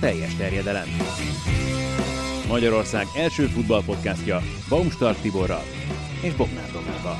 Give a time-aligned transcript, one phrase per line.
[0.00, 0.86] teljes terjedelem.
[2.48, 5.62] Magyarország első futballpodcastja Baumstark Tiborral
[6.22, 7.18] és Bognár Domával.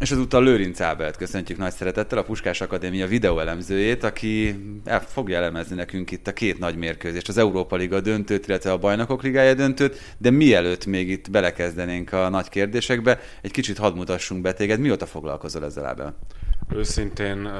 [0.00, 4.54] És ezúttal Lőrinc Ábelt köszöntjük nagy szeretettel, a Puskás Akadémia videóelemzőjét, aki
[4.84, 8.78] el fogja elemezni nekünk itt a két nagy mérkőzést, az Európa Liga döntőt, illetve a
[8.78, 14.42] Bajnokok Ligája döntőt, de mielőtt még itt belekezdenénk a nagy kérdésekbe, egy kicsit hadd mutassunk
[14.42, 16.16] be téged, mióta foglalkozol ezzel Ábel?
[16.68, 17.50] Őszintén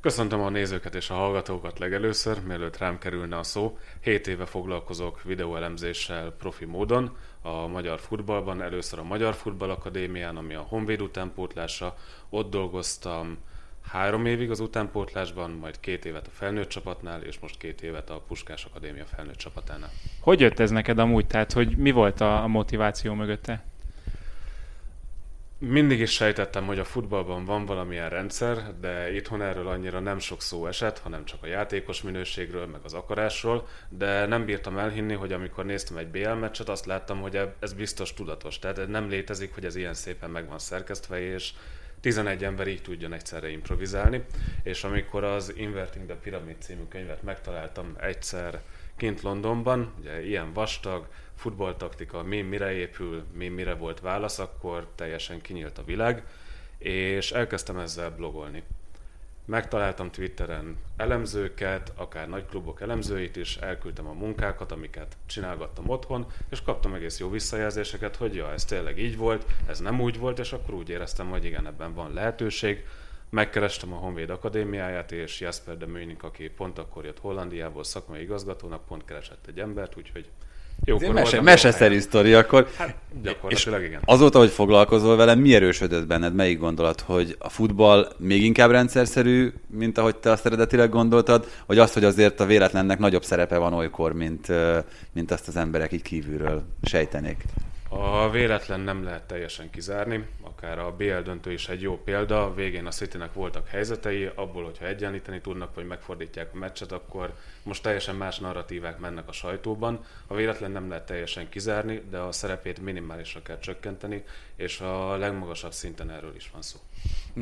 [0.00, 3.78] köszöntöm a nézőket és a hallgatókat legelőször, mielőtt rám kerülne a szó.
[4.00, 10.54] Hét éve foglalkozok videóelemzéssel profi módon, a magyar futballban, először a Magyar Futball Akadémián, ami
[10.54, 11.96] a Honvéd utánpótlása.
[12.28, 13.38] Ott dolgoztam
[13.88, 18.22] három évig az utánpótlásban, majd két évet a felnőtt csapatnál, és most két évet a
[18.28, 19.90] Puskás Akadémia felnőtt csapatánál.
[20.20, 21.26] Hogy jött ez neked amúgy?
[21.26, 23.64] Tehát, hogy mi volt a, motiváció mögötte?
[25.60, 30.42] Mindig is sejtettem, hogy a futballban van valamilyen rendszer, de itthon erről annyira nem sok
[30.42, 35.32] szó esett, hanem csak a játékos minőségről, meg az akarásról, de nem bírtam elhinni, hogy
[35.32, 38.58] amikor néztem egy BL meccset, azt láttam, hogy ez biztos tudatos.
[38.58, 41.52] Tehát nem létezik, hogy ez ilyen szépen meg van szerkesztve, és
[42.00, 44.24] 11 ember így tudjon egyszerre improvizálni.
[44.62, 48.60] És amikor az Inverting the Pyramid című könyvet megtaláltam egyszer
[48.96, 51.06] kint Londonban, ugye ilyen vastag,
[51.38, 56.24] futballtaktika, mi mire épül, mi mire volt válasz, akkor teljesen kinyílt a világ,
[56.78, 58.62] és elkezdtem ezzel blogolni.
[59.44, 66.62] Megtaláltam Twitteren elemzőket, akár nagy klubok elemzőit is, elküldtem a munkákat, amiket csinálgattam otthon, és
[66.62, 70.52] kaptam egész jó visszajelzéseket, hogy ja, ez tényleg így volt, ez nem úgy volt, és
[70.52, 72.84] akkor úgy éreztem, hogy igen, ebben van lehetőség.
[73.30, 78.86] Megkerestem a Honvéd Akadémiáját, és Jasper de Műnik, aki pont akkor jött Hollandiából szakmai igazgatónak,
[78.86, 80.28] pont keresett egy embert, úgyhogy
[80.84, 84.00] Jókor mese, meseszerű sztori, akkor hát, gyakorlatilag igen.
[84.04, 86.34] Azóta, hogy foglalkozol vele, mi erősödött benned?
[86.34, 91.78] Melyik gondolat, hogy a futball még inkább rendszerszerű, mint ahogy te azt eredetileg gondoltad, vagy
[91.78, 94.46] az, hogy azért a véletlennek nagyobb szerepe van olykor, mint,
[95.12, 97.44] mint azt az emberek így kívülről sejtenék?
[97.90, 102.86] A véletlen nem lehet teljesen kizárni, akár a BL döntő is egy jó példa, végén
[102.86, 108.14] a Citynek voltak helyzetei, abból, hogyha egyenlíteni tudnak, vagy megfordítják a meccset, akkor most teljesen
[108.14, 110.04] más narratívák mennek a sajtóban.
[110.26, 114.24] A véletlen nem lehet teljesen kizárni, de a szerepét minimálisra kell csökkenteni,
[114.56, 116.78] és a legmagasabb szinten erről is van szó.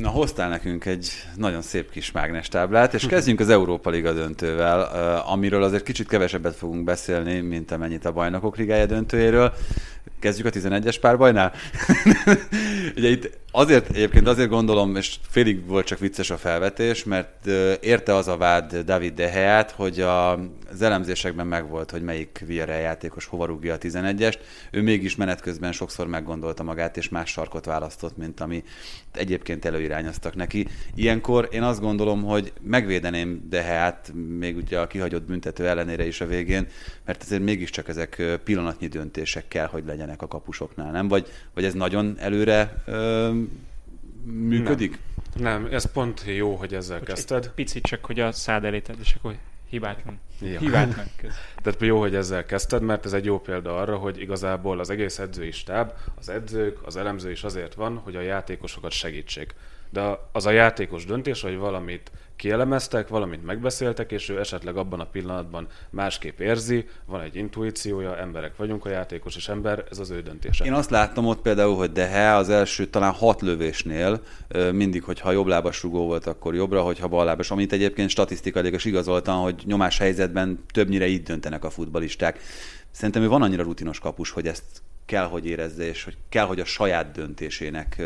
[0.01, 4.81] Na, hoztál nekünk egy nagyon szép kis mágnestáblát, és kezdjünk az Európa Liga döntővel,
[5.21, 9.53] amiről azért kicsit kevesebbet fogunk beszélni, mint amennyit a Bajnokok Ligája döntőjéről.
[10.19, 11.53] Kezdjük a 11-es párbajnál?
[12.97, 17.47] Ugye itt azért, egyébként azért gondolom, és félig volt csak vicces a felvetés, mert
[17.81, 20.33] érte az a vád David Deheát, hogy a,
[20.71, 24.39] az elemzésekben megvolt, hogy melyik VRL játékos hova rúgja a 11-est.
[24.71, 28.65] Ő mégis menet közben sokszor meggondolta magát, és más sarkot választott, mint ami
[29.13, 30.67] egyébként előirányoztak neki.
[30.95, 36.27] Ilyenkor én azt gondolom, hogy megvédeném Deheát még ugye a kihagyott büntető ellenére is a
[36.27, 36.67] végén,
[37.05, 41.09] mert azért mégiscsak ezek pillanatnyi döntések kell, hogy legyenek a kapusoknál, nem?
[41.09, 42.85] Vagy, vagy ez nagyon előre
[44.33, 44.99] működik?
[45.35, 45.63] Nem.
[45.63, 47.53] nem, ez pont jó, hogy ezzel Bocs, kezdted.
[47.55, 49.37] Picit csak, hogy a szád eléted, és akkor
[49.69, 50.21] hibátlan.
[50.41, 50.59] Ja.
[50.59, 51.35] Hibátlan köz.
[51.63, 55.19] Tehát jó, hogy ezzel kezdted, mert ez egy jó példa arra, hogy igazából az egész
[55.19, 59.55] edzői stáb, az edzők, az elemző is azért van, hogy a játékosokat segítsék.
[59.91, 65.07] De az a játékos döntés, hogy valamit kielemeztek, valamit megbeszéltek, és ő esetleg abban a
[65.07, 70.21] pillanatban másképp érzi, van egy intuíciója, emberek vagyunk, a játékos és ember, ez az ő
[70.21, 70.65] döntése.
[70.65, 74.23] Én azt láttam ott például, hogy Dehe az első talán hat lövésnél
[74.73, 79.63] mindig, hogyha jobblábas rugó volt, akkor jobbra, hogyha ballábas, amit egyébként statisztikailag is igazoltan, hogy
[79.65, 82.39] nyomás helyzetben többnyire így döntenek a futbalisták.
[82.91, 84.63] Szerintem ő van annyira rutinos kapus, hogy ezt
[85.07, 88.03] kell, hogy érezze, és hogy kell, hogy a saját döntésének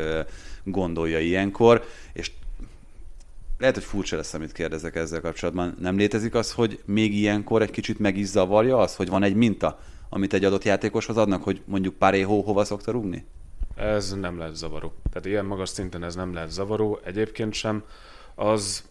[0.65, 2.31] gondolja ilyenkor, és
[3.61, 5.77] lehet, hogy furcsa lesz, amit kérdezek ezzel kapcsolatban.
[5.81, 9.35] Nem létezik az, hogy még ilyenkor egy kicsit meg is zavarja az, hogy van egy
[9.35, 13.27] minta, amit egy adott játékoshoz adnak, hogy mondjuk pár éhó hova szokta rúgni?
[13.77, 14.93] Ez nem lehet zavaró.
[15.11, 17.01] Tehát ilyen magas szinten ez nem lehet zavaró.
[17.05, 17.85] Egyébként sem.
[18.35, 18.85] Az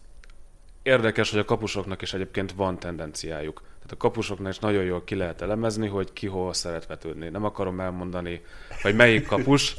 [0.82, 3.62] érdekes, hogy a kapusoknak is egyébként van tendenciájuk.
[3.74, 7.28] Tehát a kapusoknak is nagyon jól ki lehet elemezni, hogy ki hol szeret vetődni.
[7.28, 8.42] Nem akarom elmondani,
[8.82, 9.76] hogy melyik kapus.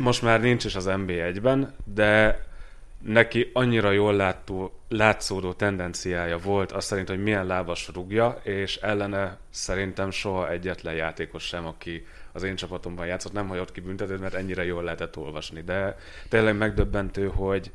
[0.00, 2.40] Most már nincs is az NB1-ben, de
[3.02, 9.38] neki annyira jól látó, látszódó tendenciája volt azt szerint, hogy milyen lábas rúgja, és ellene
[9.50, 14.34] szerintem soha egyetlen játékos sem, aki az én csapatomban játszott, nem hagyott ki büntetőt, mert
[14.34, 15.62] ennyire jól lehetett olvasni.
[15.62, 15.96] De
[16.28, 17.70] tényleg megdöbbentő, hogy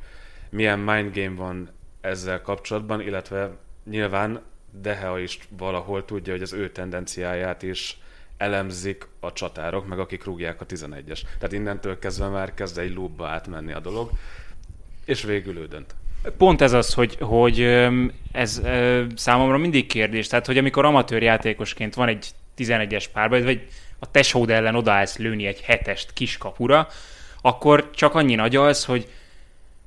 [0.50, 3.50] milyen mind game van ezzel kapcsolatban, illetve
[3.84, 7.98] nyilván Deha is valahol tudja, hogy az ő tendenciáját is
[8.36, 11.20] elemzik a csatárok, meg akik rúgják a 11-es.
[11.38, 14.10] Tehát innentől kezdve már kezd egy loopba átmenni a dolog
[15.04, 15.94] és végül ő dönt.
[16.38, 17.60] Pont ez az, hogy, hogy
[18.32, 18.62] ez
[19.14, 20.26] számomra mindig kérdés.
[20.26, 22.26] Tehát, hogy amikor amatőr játékosként van egy
[22.58, 23.68] 11-es párbaj, vagy
[23.98, 26.88] a tesód ellen odaállsz lőni egy hetest kiskapura,
[27.40, 29.08] akkor csak annyi nagy az, hogy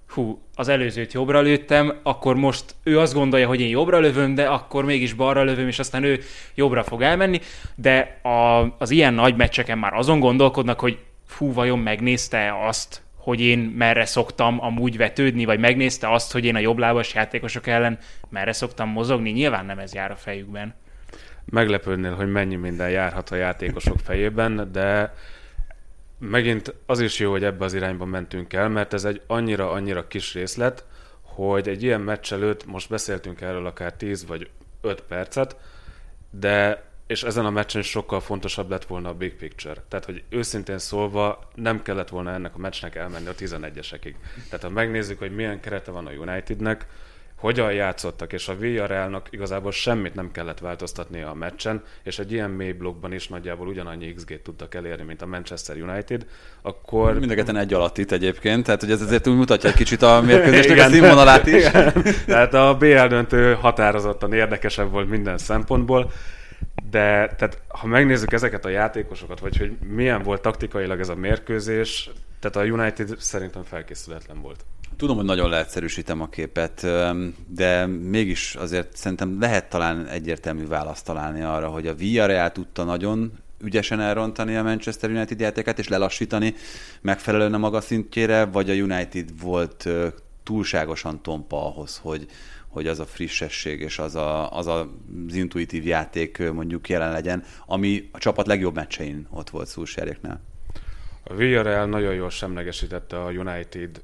[0.10, 4.48] hú, az előzőt jobbra lőttem, akkor most ő azt gondolja, hogy én jobbra lövöm, de
[4.48, 6.20] akkor mégis balra lövöm, és aztán ő
[6.56, 7.40] jobbra fog elmenni,
[7.76, 10.98] de a, az ilyen nagy meccseken már azon gondolkodnak, hogy
[11.28, 16.56] fú, vajon megnézte azt, hogy én merre szoktam amúgy vetődni, vagy megnézte azt, hogy én
[16.56, 17.98] a jobblábas játékosok ellen
[18.30, 20.76] merre szoktam mozogni, nyilván nem ez jár a fejükben.
[21.46, 25.14] Meglepődnél, hogy mennyi minden járhat a játékosok fejében, de
[26.20, 30.34] megint az is jó, hogy ebbe az irányba mentünk el, mert ez egy annyira-annyira kis
[30.34, 30.86] részlet,
[31.22, 34.50] hogy egy ilyen meccs előtt, most beszéltünk erről akár 10 vagy
[34.82, 35.56] 5 percet,
[36.30, 39.84] de és ezen a meccsen sokkal fontosabb lett volna a big picture.
[39.88, 44.14] Tehát, hogy őszintén szólva nem kellett volna ennek a meccsnek elmenni a 11-esekig.
[44.50, 46.86] Tehát, ha megnézzük, hogy milyen kerete van a Unitednek,
[47.38, 52.50] hogyan játszottak, és a Villarrealnak igazából semmit nem kellett változtatni a meccsen, és egy ilyen
[52.50, 56.26] mély blokkban is nagyjából ugyanannyi XG-t tudtak elérni, mint a Manchester United,
[56.62, 57.20] akkor...
[57.20, 60.78] Mind egy alatt itt egyébként, tehát hogy ez azért úgy mutatja egy kicsit a mérkőzésnek
[60.78, 61.68] a színvonalát is.
[61.68, 61.94] Igen.
[62.26, 66.12] Tehát a BL döntő határozottan érdekesebb volt minden szempontból,
[66.90, 72.10] de tehát, ha megnézzük ezeket a játékosokat, vagy hogy milyen volt taktikailag ez a mérkőzés,
[72.40, 74.66] tehát a United szerintem felkészületlen volt.
[74.98, 76.88] Tudom, hogy nagyon leegyszerűsítem a képet,
[77.48, 83.32] de mégis azért szerintem lehet talán egyértelmű választ találni arra, hogy a Villarreal tudta nagyon
[83.64, 86.54] ügyesen elrontani a Manchester United játékát, és lelassítani
[87.02, 89.90] megfelelően a maga szintjére, vagy a United volt
[90.44, 92.26] túlságosan tompa ahhoz, hogy,
[92.78, 94.80] hogy az a frissesség és az, a, az a,
[95.28, 100.42] az intuitív játék mondjuk jelen legyen, ami a csapat legjobb meccsein ott volt Szulsjáréknál.
[101.24, 104.02] A Villarreal nagyon jól semlegesítette a United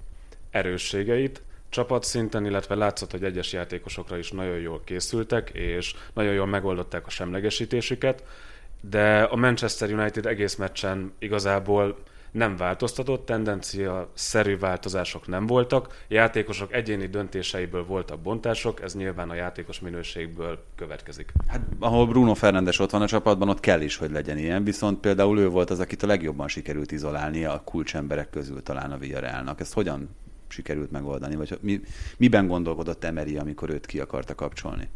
[0.52, 7.06] erősségeit, csapatszinten, illetve látszott, hogy egyes játékosokra is nagyon jól készültek, és nagyon jól megoldották
[7.06, 8.24] a semlegesítésüket,
[8.81, 11.98] de a Manchester United egész meccsen igazából
[12.33, 19.33] nem változtatott, tendencia szerű változások nem voltak, játékosok egyéni döntéseiből voltak bontások, ez nyilván a
[19.33, 21.31] játékos minőségből következik.
[21.47, 25.00] Hát ahol Bruno Fernandes ott van a csapatban, ott kell is, hogy legyen ilyen, viszont
[25.00, 29.59] például ő volt az, akit a legjobban sikerült izolálni a kulcsemberek közül talán a Villarrealnak.
[29.59, 30.09] Ezt hogyan
[30.54, 31.82] sikerült megoldani, vagy mi,
[32.18, 34.90] miben gondolkodott Emery, amikor őt ki akarta kapcsolni?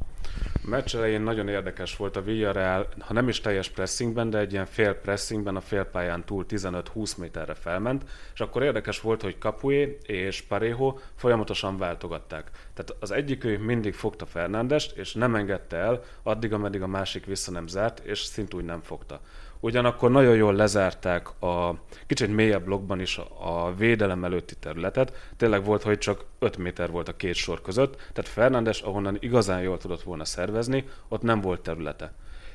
[0.64, 4.52] A meccs elején nagyon érdekes volt a Villarreal, ha nem is teljes pressingben, de egy
[4.52, 9.98] ilyen fél pressingben a félpályán túl 15-20 méterre felment, és akkor érdekes volt, hogy Capué
[10.06, 12.52] és Parejo folyamatosan váltogatták.
[12.74, 17.26] Tehát az egyik ő mindig fogta Fernandest, és nem engedte el, addig, ameddig a másik
[17.26, 19.22] vissza nem zárt, és szintúgy nem fogta.
[19.60, 21.76] Ugyanakkor nagyon jól lezárták a
[22.08, 25.32] kicsit mélyebb blokkban is a védelem előtti területet.
[25.38, 29.62] Tényleg volt, hogy csak 5 méter volt a két sor között, tehát Fernandes, ahonnan igazán
[29.62, 32.14] jól tudott volna szervezni, ott nem volt területe.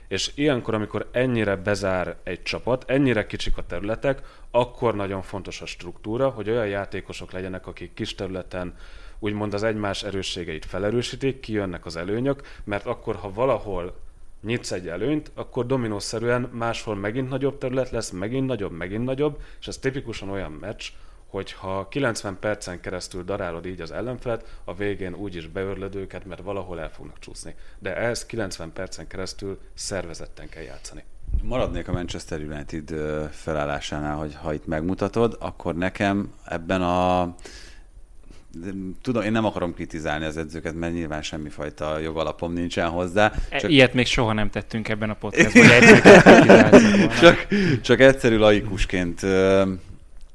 [0.09, 4.21] És ilyenkor, amikor ennyire bezár egy csapat, ennyire kicsik a területek,
[4.51, 8.75] akkor nagyon fontos a struktúra, hogy olyan játékosok legyenek, akik kis területen
[9.19, 13.95] úgymond az egymás erősségeit felerősítik, kijönnek az előnyök, mert akkor, ha valahol
[14.43, 19.67] nyitsz egy előnyt, akkor dominószerűen máshol megint nagyobb terület lesz, megint nagyobb, megint nagyobb, és
[19.67, 20.84] ez tipikusan olyan meccs,
[21.27, 26.81] hogyha 90 percen keresztül darálod így az ellenfelet, a végén úgyis beörlöd őket, mert valahol
[26.81, 27.55] el fognak csúszni.
[27.79, 31.05] De ez 90 percen keresztül szervezetten kell játszani.
[31.43, 32.91] Maradnék a Manchester United
[33.31, 37.34] felállásánál, hogy ha itt megmutatod, akkor nekem ebben a
[39.03, 43.32] tudom, én nem akarom kritizálni az edzőket, mert nyilván semmifajta jogalapom nincsen hozzá.
[43.49, 43.71] E, csak...
[43.71, 47.47] Ilyet még soha nem tettünk ebben a podcastban, hogy csak,
[47.81, 49.21] csak egyszerű laikusként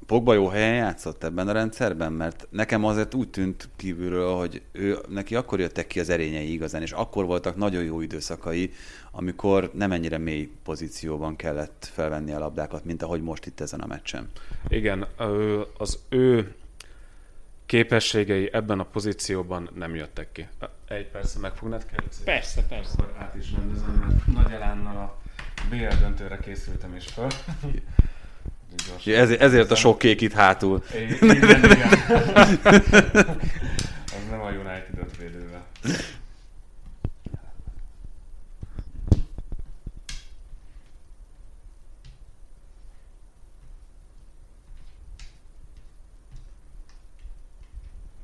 [0.08, 4.98] Pogba jó helyen játszott ebben a rendszerben, mert nekem azért úgy tűnt kívülről, hogy ő,
[5.10, 8.72] neki akkor jöttek ki az erényei igazán, és akkor voltak nagyon jó időszakai,
[9.12, 13.86] amikor nem ennyire mély pozícióban kellett felvenni a labdákat, mint ahogy most itt ezen a
[13.86, 14.30] meccsen.
[14.68, 15.08] Igen,
[15.78, 16.56] az ő
[17.68, 20.48] képességei ebben a pozícióban nem jöttek ki.
[20.88, 22.08] Egy perc meg fognád kérni?
[22.24, 22.92] Persze, persze.
[22.98, 25.18] Akkor át is rendezem, mert nagy elánnal a
[25.70, 27.28] BL döntőre készültem is fel.
[29.06, 30.84] ezért, ezért a sok kék itt hátul.
[30.94, 31.92] Igen, igen.
[34.06, 35.66] Az nem a United ötvédővel.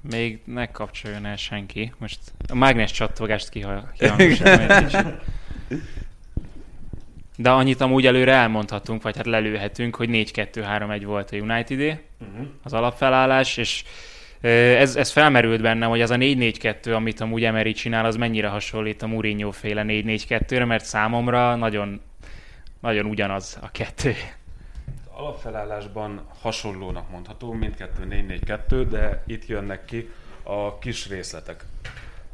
[0.10, 1.94] Még ne kapcsoljon el senki.
[1.98, 4.18] Most a mágnes csattogást kihangosítom
[7.38, 12.48] De annyit amúgy előre elmondhatunk, vagy hát lelőhetünk, hogy 4-2-3-1 volt a United uh-huh.
[12.64, 13.84] az alapfelállás, és
[14.42, 19.02] Ez, ez felmerült bennem, hogy az a 4-4-2, amit amúgy Emery csinál, az mennyire hasonlít
[19.02, 22.02] a Mourinho féle 4-4-2-re, mert számomra nagyon,
[22.80, 24.16] nagyon ugyanaz a kettő.
[25.24, 30.10] Alapfelállásban hasonlónak mondható, mindkettő 4-4-2, de itt jönnek ki
[30.44, 31.66] a kis részletek.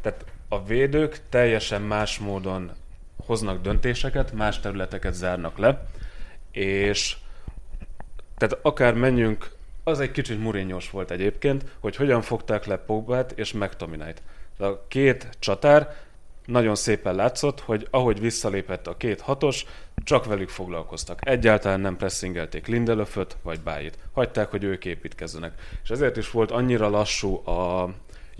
[0.01, 2.71] Tehát a védők teljesen más módon
[3.25, 5.87] hoznak döntéseket, más területeket zárnak le,
[6.51, 7.17] és
[8.37, 9.51] tehát akár menjünk,
[9.83, 14.21] az egy kicsit murinyos volt egyébként, hogy hogyan fogták le Pogbát és McTominayt.
[14.57, 15.95] A két csatár
[16.49, 19.65] nagyon szépen látszott, hogy ahogy visszalépett a két hatos,
[20.03, 21.27] csak velük foglalkoztak.
[21.27, 23.97] Egyáltalán nem pressingelték Lindelöföt vagy Bájit.
[24.13, 25.53] Hagyták, hogy ők építkezzenek.
[25.83, 27.89] És ezért is volt annyira lassú a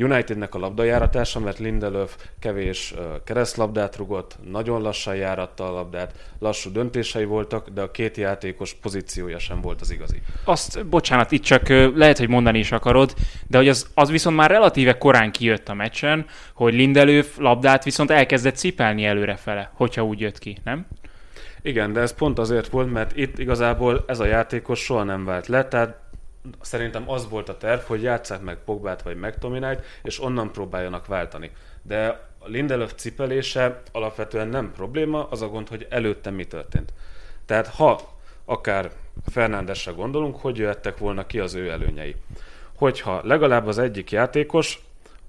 [0.03, 7.25] Unitednek a labdajáratása, mert Lindelöf kevés keresztlabdát rugott, nagyon lassan járatta a labdát, lassú döntései
[7.25, 10.21] voltak, de a két játékos pozíciója sem volt az igazi.
[10.43, 13.13] Azt, bocsánat, itt csak lehet, hogy mondani is akarod,
[13.47, 18.11] de hogy az, az viszont már relatíve korán kijött a meccsen, hogy Lindelöf labdát viszont
[18.11, 20.87] elkezdett cipelni előrefele, hogyha úgy jött ki, nem?
[21.61, 25.47] Igen, de ez pont azért volt, mert itt igazából ez a játékos soha nem vált
[25.47, 25.95] le, tehát
[26.61, 31.51] szerintem az volt a terv, hogy játsszák meg Pogbát vagy McTominayt, és onnan próbáljanak váltani.
[31.81, 36.93] De a Lindelöf cipelése alapvetően nem probléma, az a gond, hogy előtte mi történt.
[37.45, 38.91] Tehát ha akár
[39.25, 42.15] Fernándesre gondolunk, hogy jöttek volna ki az ő előnyei.
[42.75, 44.81] Hogyha legalább az egyik játékos,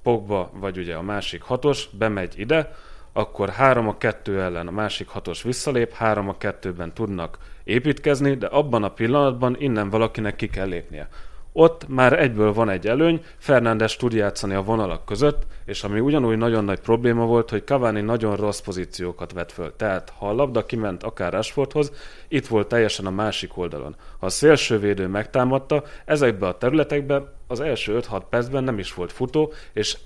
[0.02, 2.74] Pogba vagy ugye a másik hatos bemegy ide,
[3.12, 7.38] akkor 3 a 2 ellen a másik hatos visszalép, 3 a 2-ben tudnak
[7.70, 11.08] építkezni, de abban a pillanatban innen valakinek ki kell lépnie.
[11.52, 16.36] Ott már egyből van egy előny, Fernándes tud játszani a vonalak között, és ami ugyanúgy
[16.36, 19.76] nagyon nagy probléma volt, hogy Cavani nagyon rossz pozíciókat vett föl.
[19.76, 21.92] Tehát, ha a labda kiment akár Rashfordhoz,
[22.28, 23.96] itt volt teljesen a másik oldalon.
[24.18, 29.52] Ha a szélsővédő megtámadta, ezekbe a területekbe az első 5-6 percben nem is volt futó,
[29.72, 29.96] és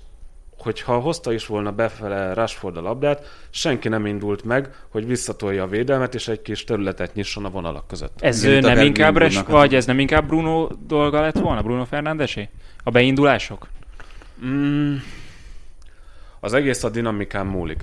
[0.57, 5.67] hogyha hozta is volna befele Rashford a labdát, senki nem indult meg, hogy visszatolja a
[5.67, 8.21] védelmet, és egy kis területet nyisson a vonalak között.
[8.21, 12.49] Ez ő nem inkább Res, vagy ez nem inkább Bruno dolga lett volna, Bruno Fernándesé?
[12.83, 13.67] A beindulások?
[14.45, 14.95] Mm,
[16.39, 17.79] az egész a dinamikán múlik.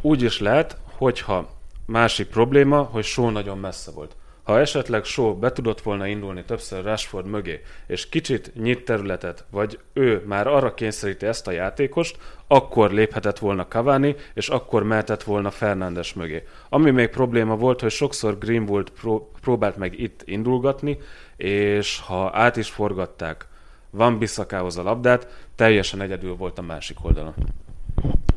[0.00, 1.50] Úgy is lehet, hogyha
[1.86, 4.16] másik probléma, hogy só nagyon messze volt.
[4.48, 9.78] Ha esetleg Shaw be tudott volna indulni többször Rashford mögé, és kicsit nyit területet, vagy
[9.92, 15.50] ő már arra kényszeríti ezt a játékost, akkor léphetett volna Cavani, és akkor mehetett volna
[15.50, 16.46] Fernandes mögé.
[16.68, 20.98] Ami még probléma volt, hogy sokszor Greenwood pró- próbált meg itt indulgatni,
[21.36, 23.46] és ha át is forgatták
[23.90, 27.34] Van Bissakához a labdát, teljesen egyedül volt a másik oldalon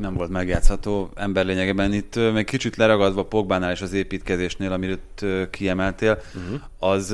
[0.01, 1.93] nem volt megjátszható ember lényegében.
[1.93, 6.61] Itt még kicsit leragadva Pogbánál és az építkezésnél, amit kiemeltél, uh-huh.
[6.79, 7.11] az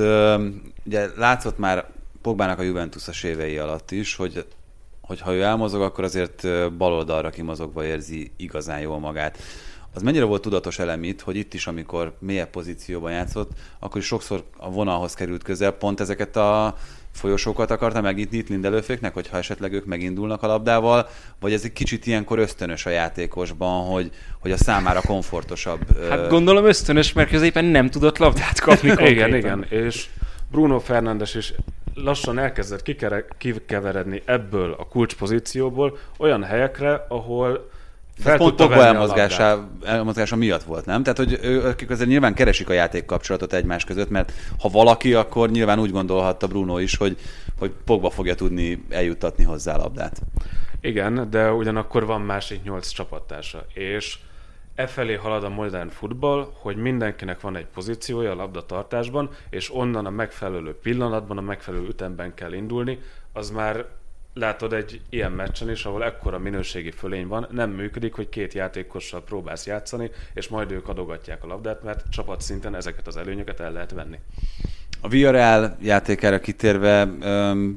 [0.85, 1.89] ugye látszott már
[2.21, 4.45] Pogbának a Juventus a évei alatt is, hogy
[5.01, 9.37] hogy ha ő elmozog, akkor azért baloldalra kimozogva érzi igazán jól magát.
[9.93, 14.07] Az mennyire volt tudatos elem itt, hogy itt is, amikor mélyebb pozícióban játszott, akkor is
[14.07, 16.75] sokszor a vonalhoz került közel, pont ezeket a
[17.17, 21.07] folyosókat akarta megnyitni itt Lindelőféknek, hogyha esetleg ők megindulnak a labdával,
[21.39, 26.09] vagy ez egy kicsit ilyenkor ösztönös a játékosban, hogy, hogy a számára komfortosabb.
[26.09, 30.07] Hát gondolom ösztönös, mert középen nem tudott labdát kapni Igen, igen, és
[30.51, 31.53] Bruno Fernandes is
[31.93, 32.83] lassan elkezdett
[33.37, 37.69] kikeveredni ebből a kulcspozícióból olyan helyekre, ahol
[38.19, 41.03] fel pont Pogba elmozgása, elmozgása miatt volt, nem?
[41.03, 45.49] Tehát, hogy ők azért nyilván keresik a játék kapcsolatot egymás között, mert ha valaki, akkor
[45.49, 47.17] nyilván úgy gondolhatta Bruno is, hogy,
[47.59, 50.21] hogy Pogba fogja tudni eljuttatni hozzá a labdát.
[50.81, 54.17] Igen, de ugyanakkor van másik nyolc csapattársa, és
[54.75, 60.05] e felé halad a modern futball, hogy mindenkinek van egy pozíciója a labdatartásban, és onnan
[60.05, 62.99] a megfelelő pillanatban, a megfelelő ütemben kell indulni,
[63.33, 63.85] az már
[64.37, 69.23] látod egy ilyen meccsen is, ahol ekkora minőségi fölény van, nem működik, hogy két játékossal
[69.23, 73.91] próbálsz játszani, és majd ők adogatják a labdát, mert csapatszinten ezeket az előnyöket el lehet
[73.91, 74.19] venni.
[75.01, 77.09] A Villarreal játékára kitérve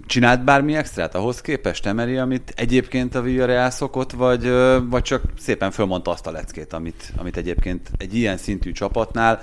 [0.06, 4.50] csinált bármi extrát ahhoz képest, emeli, amit egyébként a Villarreal szokott, vagy,
[4.88, 9.40] vagy csak szépen fölmondta azt a leckét, amit, amit egyébként egy ilyen szintű csapatnál,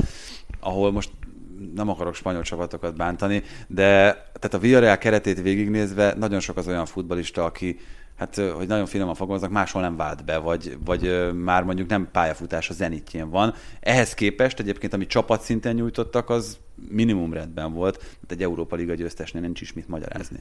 [0.59, 1.09] ahol most
[1.75, 6.85] nem akarok spanyol csapatokat bántani, de tehát a Villarreal keretét végignézve nagyon sok az olyan
[6.85, 7.79] futbalista, aki
[8.17, 12.69] hát, hogy nagyon finoman fogalmaznak, máshol nem vált be, vagy, vagy már mondjuk nem pályafutás
[12.69, 13.53] a zenitjén van.
[13.79, 16.57] Ehhez képest egyébként, amit csapatszinten nyújtottak, az
[16.89, 20.39] minimum rendben volt, mert egy Európa Liga győztesnél nincs is mit magyarázni.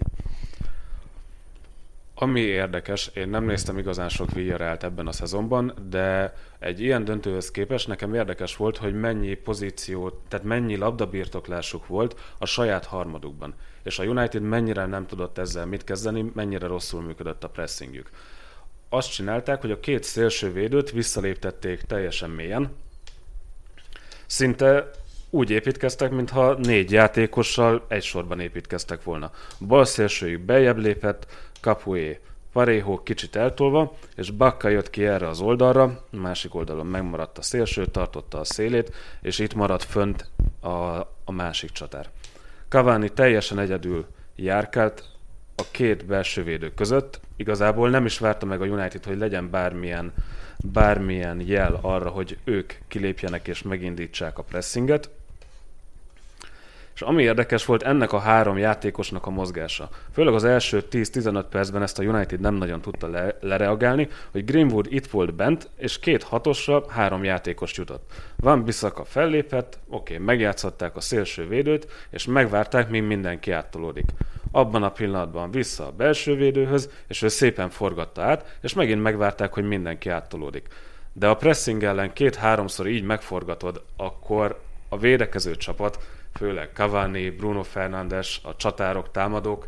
[2.19, 7.51] Ami érdekes, én nem néztem igazán sok Villarealt ebben a szezonban, de egy ilyen döntőhöz
[7.51, 13.55] képest nekem érdekes volt, hogy mennyi pozíció, tehát mennyi labdabirtoklásuk volt a saját harmadukban.
[13.83, 18.11] És a United mennyire nem tudott ezzel mit kezdeni, mennyire rosszul működött a pressingjük.
[18.89, 22.77] Azt csinálták, hogy a két szélső védőt visszaléptették teljesen mélyen.
[24.27, 24.91] Szinte
[25.31, 29.31] úgy építkeztek, mintha négy játékossal egy sorban építkeztek volna.
[29.61, 31.27] Bal szélsőjük bejebb lépett,
[31.67, 32.21] Capué
[32.53, 37.87] Parejo kicsit eltolva, és Bakka jött ki erre az oldalra, másik oldalon megmaradt a szélső,
[37.87, 40.31] tartotta a szélét, és itt maradt fönt
[40.61, 40.69] a,
[41.25, 42.09] a másik csatár.
[42.69, 44.07] Cavani teljesen egyedül
[44.37, 45.05] járkált
[45.57, 47.21] a két belső védő között.
[47.37, 50.13] Igazából nem is várta meg a United, hogy legyen bármilyen,
[50.59, 55.11] bármilyen jel arra, hogy ők kilépjenek és megindítsák a pressinget.
[56.97, 59.89] És ami érdekes volt, ennek a három játékosnak a mozgása.
[60.13, 64.87] Főleg az első 10-15 percben ezt a United nem nagyon tudta le- lereagálni, hogy Greenwood
[64.89, 68.13] itt volt bent, és két hatosra három játékos jutott.
[68.37, 74.11] Van Bissaka fellépett, oké, okay, megjátszották a szélső védőt, és megvárták, míg mindenki áttolódik.
[74.51, 79.53] Abban a pillanatban vissza a belső védőhöz, és ő szépen forgatta át, és megint megvárták,
[79.53, 80.69] hogy mindenki áttolódik.
[81.13, 85.99] De a pressing ellen két-háromszor így megforgatod, akkor a védekező csapat
[86.37, 89.67] főleg Cavani, Bruno Fernandes, a csatárok, támadók,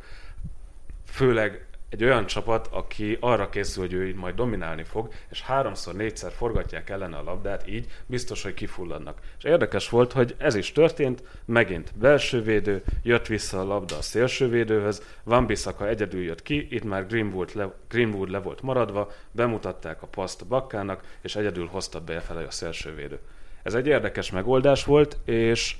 [1.07, 5.95] főleg egy olyan csapat, aki arra készül, hogy ő így majd dominálni fog, és háromszor,
[5.95, 9.19] négyszer forgatják ellene a labdát, így biztos, hogy kifulladnak.
[9.39, 15.03] És érdekes volt, hogy ez is történt, megint belsővédő, jött vissza a labda a szélsővédőhöz,
[15.23, 20.07] Van Bissaka egyedül jött ki, itt már Greenwood le, Greenwood le volt maradva, bemutatták a
[20.07, 23.19] paszt Bakkának, és egyedül hozta befele a szélsővédő.
[23.63, 25.77] Ez egy érdekes megoldás volt, és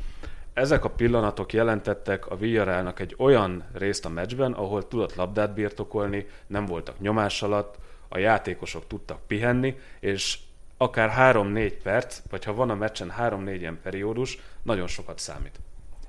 [0.59, 6.27] ezek a pillanatok jelentettek a Villarrealnak egy olyan részt a meccsben, ahol tudott labdát birtokolni,
[6.47, 10.39] nem voltak nyomás alatt, a játékosok tudtak pihenni, és
[10.77, 15.61] akár 3-4 perc, vagy ha van a meccsen 3-4 ilyen periódus, nagyon sokat számít.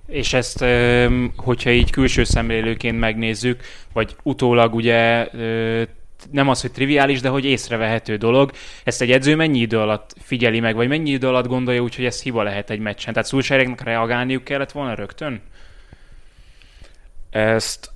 [0.08, 0.66] És ezt,
[1.36, 3.62] hogyha így külső szemlélőként megnézzük,
[3.94, 5.30] vagy utólag ugye
[6.32, 8.52] nem az, hogy triviális, de hogy észrevehető dolog.
[8.84, 12.06] Ezt egy edző mennyi idő alatt figyeli meg, vagy mennyi idő alatt gondolja úgy, hogy
[12.06, 13.14] ez hiba lehet egy meccsen?
[13.14, 15.42] Tehát Szulsáreknek reagálniuk kellett volna rögtön?
[17.30, 17.92] Ezt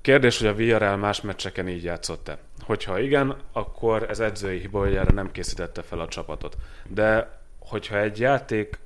[0.00, 2.38] kérdés, hogy a Villarreal más meccseken így játszott-e.
[2.60, 6.56] Hogyha igen, akkor ez edzői hiba, hogy erre nem készítette fel a csapatot.
[6.88, 8.78] De hogyha egy játék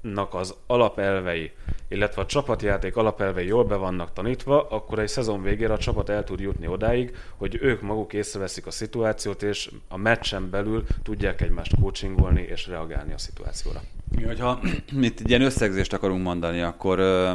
[0.00, 1.50] nak az alapelvei,
[1.88, 6.24] illetve a csapatjáték alapelvei jól be vannak tanítva, akkor egy szezon végére a csapat el
[6.24, 11.74] tud jutni odáig, hogy ők maguk észreveszik a szituációt, és a meccsen belül tudják egymást
[11.80, 13.80] coachingolni és reagálni a szituációra.
[14.24, 14.60] Hogyha
[15.00, 17.32] itt egy ilyen összegzést akarunk mondani, akkor ö,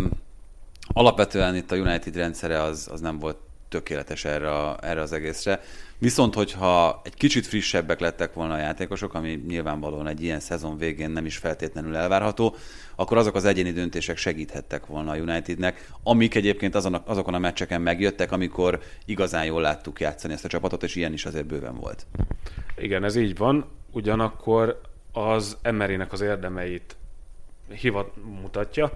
[0.88, 3.38] alapvetően itt a United rendszere az, az nem volt
[3.74, 5.62] tökéletes erre, erre az egészre.
[5.98, 11.10] Viszont, hogyha egy kicsit frissebbek lettek volna a játékosok, ami nyilvánvalóan egy ilyen szezon végén
[11.10, 12.56] nem is feltétlenül elvárható,
[12.96, 17.82] akkor azok az egyéni döntések segíthettek volna a Unitednek, amik egyébként azon, azokon a meccseken
[17.82, 22.06] megjöttek, amikor igazán jól láttuk játszani ezt a csapatot, és ilyen is azért bőven volt.
[22.78, 24.82] Igen, ez így van, ugyanakkor
[25.12, 26.96] az Emerynek az érdemeit
[27.70, 28.92] hivat mutatja,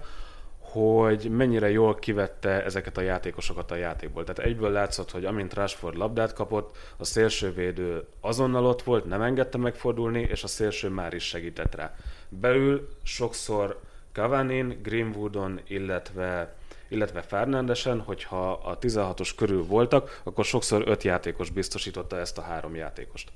[0.78, 4.24] hogy mennyire jól kivette ezeket a játékosokat a játékból.
[4.24, 9.58] Tehát egyből látszott, hogy amint Rashford labdát kapott, a szélsővédő azonnal ott volt, nem engedte
[9.58, 11.94] megfordulni, és a szélső már is segített rá.
[12.28, 13.80] Belül sokszor
[14.12, 16.56] Cavanin, Greenwoodon, illetve
[16.90, 22.74] illetve Fernandesen, hogyha a 16-os körül voltak, akkor sokszor öt játékos biztosította ezt a három
[22.74, 23.30] játékost.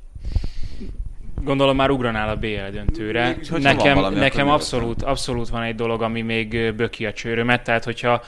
[1.44, 3.28] Gondolom már ugranál a BL döntőre.
[3.28, 7.84] Mégis, nekem valami, nekem abszolút, abszolút van egy dolog, ami még böki a csőrömet, tehát
[7.84, 8.22] hogyha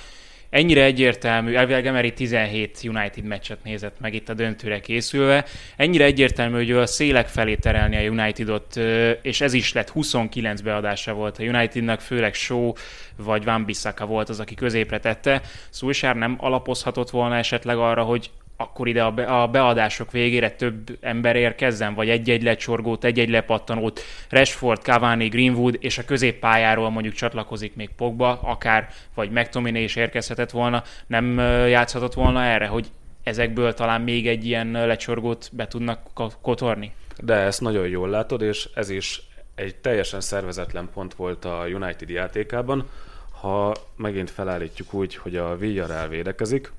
[0.51, 5.45] ennyire egyértelmű, elvileg Emery 17 United meccset nézett meg itt a döntőre készülve,
[5.77, 8.77] ennyire egyértelmű, hogy a szélek felé terelni a Unitedot,
[9.23, 12.73] és ez is lett 29 beadása volt a Unitednak, főleg Show
[13.17, 15.43] vagy Van Bissaka volt az, aki középre tette.
[15.71, 20.99] Szulsár nem alapozhatott volna esetleg arra, hogy akkor ide a, be, a beadások végére több
[21.01, 27.75] ember érkezzen, vagy egy-egy lecsorgót, egy-egy lepattanót, Rashford, Cavani, Greenwood, és a középpályáról mondjuk csatlakozik
[27.75, 31.39] még Pogba, akár, vagy McTominay is érkezhetett volna, nem
[31.69, 32.87] játszhatott volna erre, hogy
[33.23, 36.01] ezekből talán még egy ilyen lecsorgót be tudnak
[36.41, 36.93] kotorni?
[37.23, 39.23] De ezt nagyon jól látod, és ez is
[39.55, 42.89] egy teljesen szervezetlen pont volt a United játékában.
[43.41, 46.73] Ha megint felállítjuk úgy, hogy a Villarreal védekezik,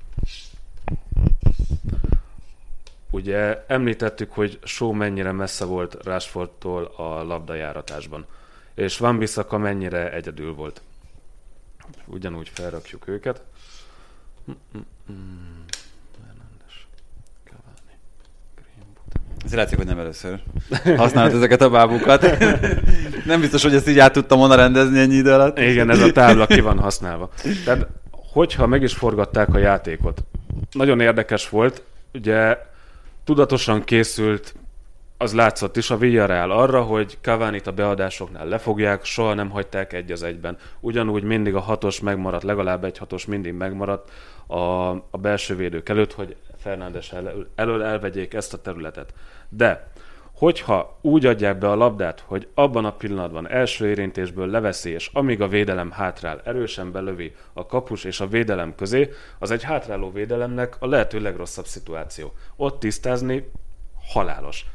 [3.16, 8.26] Ugye említettük, hogy Show mennyire messze volt Rashfordtól a labdajáratásban,
[8.74, 10.82] és Van Bissaka mennyire egyedül volt.
[12.06, 13.42] Ugyanúgy felrakjuk őket.
[19.44, 20.42] Ez látszik, hogy nem először
[20.96, 22.38] használod ezeket a bábukat.
[23.26, 25.58] nem biztos, hogy ezt így át tudtam volna rendezni ennyi idő alatt.
[25.58, 27.30] Igen, ez a tábla ki van használva.
[27.64, 30.20] Tehát, hogyha meg is forgatták a játékot,
[30.72, 32.58] nagyon érdekes volt, ugye
[33.26, 34.54] tudatosan készült
[35.18, 40.12] az látszott is a Villarreal arra, hogy cavani a beadásoknál lefogják, soha nem hagyták egy
[40.12, 40.56] az egyben.
[40.80, 44.10] Ugyanúgy mindig a hatos megmaradt, legalább egy hatos mindig megmaradt
[44.46, 49.14] a, a belső védők előtt, hogy Fernándes elől, elől elvegyék ezt a területet.
[49.48, 49.90] De
[50.36, 55.40] hogyha úgy adják be a labdát, hogy abban a pillanatban első érintésből leveszi, és amíg
[55.40, 60.76] a védelem hátrál, erősen belövi a kapus és a védelem közé, az egy hátráló védelemnek
[60.78, 62.32] a lehető legrosszabb szituáció.
[62.56, 63.50] Ott tisztázni
[64.12, 64.66] halálos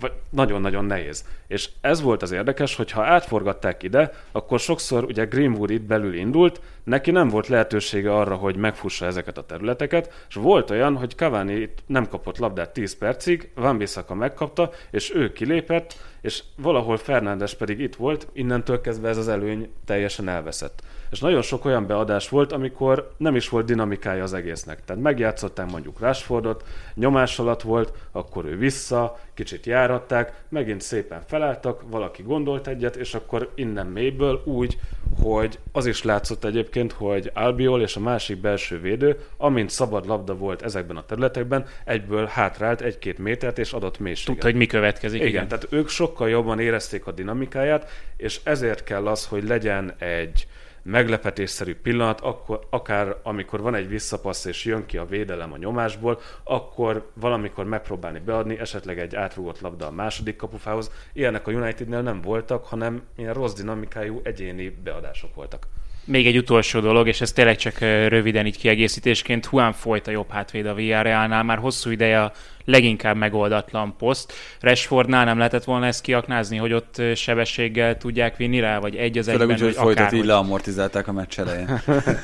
[0.00, 1.24] vagy nagyon-nagyon nehéz.
[1.46, 6.14] És ez volt az érdekes, hogy ha átforgatták ide, akkor sokszor ugye Greenwood itt belül
[6.14, 11.14] indult, neki nem volt lehetősége arra, hogy megfussa ezeket a területeket, és volt olyan, hogy
[11.16, 16.96] Cavani itt nem kapott labdát 10 percig, Van Bissaka megkapta, és ő kilépett, és valahol
[16.96, 20.82] Fernándes pedig itt volt, innentől kezdve ez az előny teljesen elveszett.
[21.16, 24.84] És nagyon sok olyan beadás volt, amikor nem is volt dinamikája az egésznek.
[24.84, 31.82] Tehát megjátszották mondjuk Rashfordot, nyomás alatt volt, akkor ő vissza, kicsit járatták, megint szépen felálltak,
[31.90, 34.78] valaki gondolt egyet, és akkor innen mélyből úgy,
[35.22, 40.36] hogy az is látszott egyébként, hogy Albiol és a másik belső védő, amint szabad labda
[40.36, 44.32] volt ezekben a területekben, egyből hátrált egy-két métert és adott mélységet.
[44.32, 45.18] Tudta, hogy mi következik.
[45.20, 49.94] Igen, igen, tehát ők sokkal jobban érezték a dinamikáját, és ezért kell az, hogy legyen
[49.98, 50.46] egy
[50.86, 56.20] meglepetésszerű pillanat, akkor, akár amikor van egy visszapassz és jön ki a védelem a nyomásból,
[56.44, 60.90] akkor valamikor megpróbálni beadni, esetleg egy átrugott labda a második kapufához.
[61.12, 65.66] Ilyenek a Unitednél nem voltak, hanem ilyen rossz dinamikájú egyéni beadások voltak.
[66.06, 70.30] Még egy utolsó dolog, és ez tényleg csak röviden így kiegészítésként, Juan folyt a jobb
[70.30, 72.32] hátvéd a Villarrealnál, már hosszú ideje a
[72.64, 74.32] leginkább megoldatlan poszt.
[74.60, 79.24] Rashfordnál nem lehetett volna ezt kiaknázni, hogy ott sebességgel tudják vinni rá, vagy egy az
[79.24, 81.80] Főleg egyben, úgy, hogy folytat, így leamortizálták a meccs elején.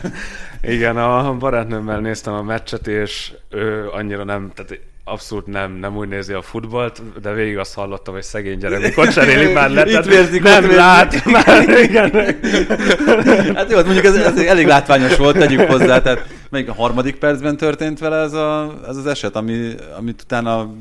[0.76, 6.08] Igen, a barátnőmmel néztem a meccset, és ő annyira nem, tehát abszolút nem, nem úgy
[6.08, 9.86] nézi a futballt, de végig azt hallottam, hogy szegény gyerek, mikor cserélik már le.
[9.86, 12.10] Itt vérzik, nem lát, már igen.
[13.56, 17.16] hát jó, hát mondjuk ez, ez, elég látványos volt, tegyük hozzá, tehát melyik a harmadik
[17.16, 20.74] percben történt vele ez, a, ez az eset, ami, amit utána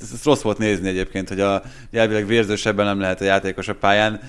[0.00, 3.74] ez, ez rossz volt nézni egyébként, hogy a elvileg vérzősebben nem lehet a játékos a
[3.74, 4.20] pályán.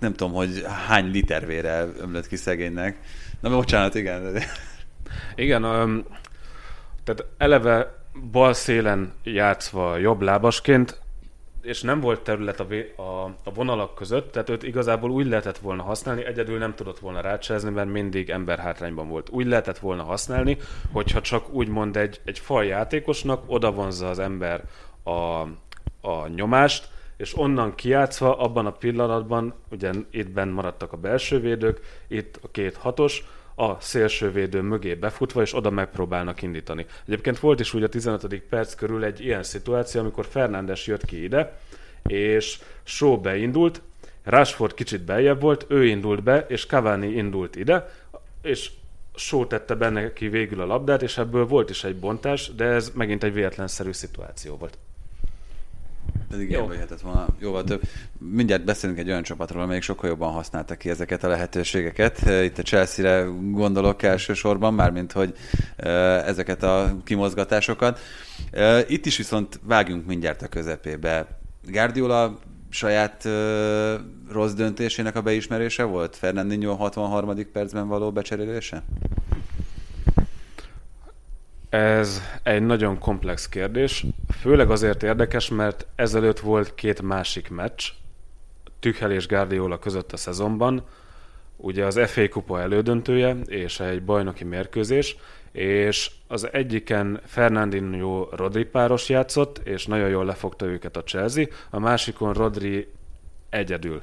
[0.00, 2.96] Nem tudom, hogy hány liter vére ömlött ki szegénynek.
[3.40, 4.42] Na, bocsánat, igen.
[5.34, 6.04] Igen, um,
[7.04, 11.00] tehát eleve bal szélen játszva jobb lábasként,
[11.62, 12.66] és nem volt terület a,
[13.02, 17.20] a, a vonalak között, tehát őt igazából úgy lehetett volna használni, egyedül nem tudott volna
[17.20, 19.28] rácsázni, mert mindig ember hátrányban volt.
[19.30, 20.56] Úgy lehetett volna használni,
[20.92, 24.62] hogyha csak úgymond egy, egy fal játékosnak oda vonzza az ember
[25.02, 25.40] a,
[26.08, 31.80] a nyomást, és onnan kiátszva abban a pillanatban, ugye itt benn maradtak a belső védők,
[32.08, 36.86] itt a két hatos, a szélsővédő mögé befutva, és oda megpróbálnak indítani.
[37.06, 38.42] Egyébként volt is úgy a 15.
[38.48, 41.58] perc körül egy ilyen szituáció, amikor Fernándes jött ki ide,
[42.06, 43.82] és Shaw beindult,
[44.24, 47.90] Rashford kicsit beljebb volt, ő indult be, és Cavani indult ide,
[48.42, 48.70] és
[49.14, 52.90] Shaw tette benne ki végül a labdát, és ebből volt is egy bontás, de ez
[52.94, 54.78] megint egy véletlenszerű szituáció volt.
[56.32, 56.72] Pedig Jó.
[56.72, 57.82] jöhetett volna jóval több.
[58.18, 62.18] Mindjárt beszélünk egy olyan csapatról, amelyik sokkal jobban használta ki ezeket a lehetőségeket.
[62.42, 65.34] Itt a Chelsea-re gondolok elsősorban, mármint hogy
[66.26, 67.98] ezeket a kimozgatásokat.
[68.88, 71.38] Itt is viszont vágjunk mindjárt a közepébe.
[71.66, 73.28] Guardiola saját
[74.30, 76.16] rossz döntésének a beismerése volt?
[76.16, 77.52] Fernandinho 63.
[77.52, 78.82] percben való becserélése?
[81.72, 84.04] Ez egy nagyon komplex kérdés,
[84.40, 87.84] főleg azért érdekes, mert ezelőtt volt két másik meccs,
[88.80, 90.84] Tüchel és Guardiola között a szezonban,
[91.56, 95.16] ugye az FA kupa elődöntője és egy bajnoki mérkőzés,
[95.52, 101.78] és az egyiken Fernandinho Rodri páros játszott, és nagyon jól lefogta őket a Chelsea, a
[101.78, 102.88] másikon Rodri
[103.50, 104.00] egyedül.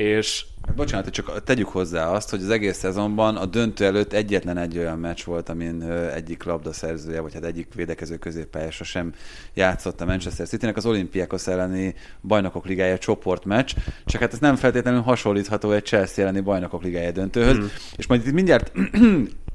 [0.00, 4.56] És Hát bocsánat, csak tegyük hozzá azt, hogy az egész szezonban a döntő előtt egyetlen
[4.56, 5.82] egy olyan meccs volt, amin
[6.14, 9.12] egyik labdaszerzője, vagy hát egyik védekező középpályása sem
[9.54, 13.72] játszott a Manchester City-nek, az olimpiákos elleni bajnokok ligája csoportmeccs,
[14.04, 17.64] csak hát ez nem feltétlenül hasonlítható egy Chelsea elleni bajnokok ligája döntőhöz, mm.
[17.96, 18.72] és majd itt mindjárt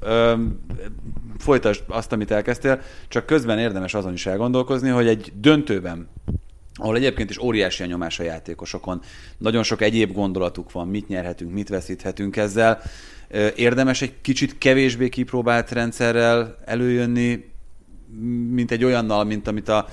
[1.38, 6.08] folytasd azt, amit elkezdtél, csak közben érdemes azon is elgondolkozni, hogy egy döntőben
[6.76, 9.02] ahol egyébként is óriási a nyomás a játékosokon.
[9.38, 12.80] Nagyon sok egyéb gondolatuk van, mit nyerhetünk, mit veszíthetünk ezzel.
[13.56, 17.52] Érdemes egy kicsit kevésbé kipróbált rendszerrel előjönni,
[18.50, 19.86] mint egy olyannal, mint amit a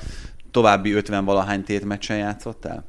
[0.52, 2.86] további 50 valahány tétmeccsen játszottál?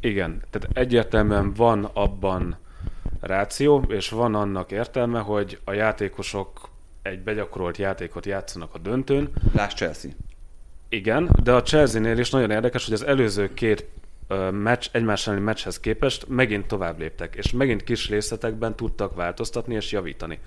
[0.00, 2.56] Igen, tehát egyértelműen van abban
[3.20, 6.68] ráció, és van annak értelme, hogy a játékosok
[7.02, 9.30] egy begyakorolt játékot játszanak a döntőn.
[9.52, 10.10] Láss Chelsea.
[10.94, 13.86] Igen, de a Chelsea-nél is nagyon érdekes, hogy az előző két
[14.50, 19.92] meccs, egymás elleni meccshez képest megint tovább léptek, és megint kis részletekben tudtak változtatni és
[19.92, 20.38] javítani.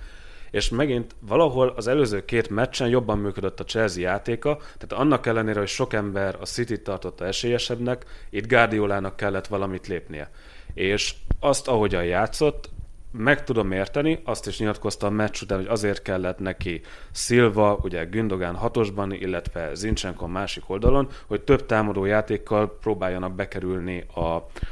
[0.50, 5.58] És megint valahol az előző két meccsen jobban működött a Chelsea játéka, tehát annak ellenére,
[5.58, 10.30] hogy sok ember a City tartotta esélyesebbnek, itt Guardiolának kellett valamit lépnie.
[10.74, 12.70] És azt, ahogyan játszott,
[13.10, 16.80] meg tudom érteni, azt is nyilatkozta a meccs után, hogy azért kellett neki
[17.12, 24.20] Silva, ugye Gündogan hatosban, illetve Zincsenko másik oldalon, hogy több támadó játékkal próbáljanak bekerülni a,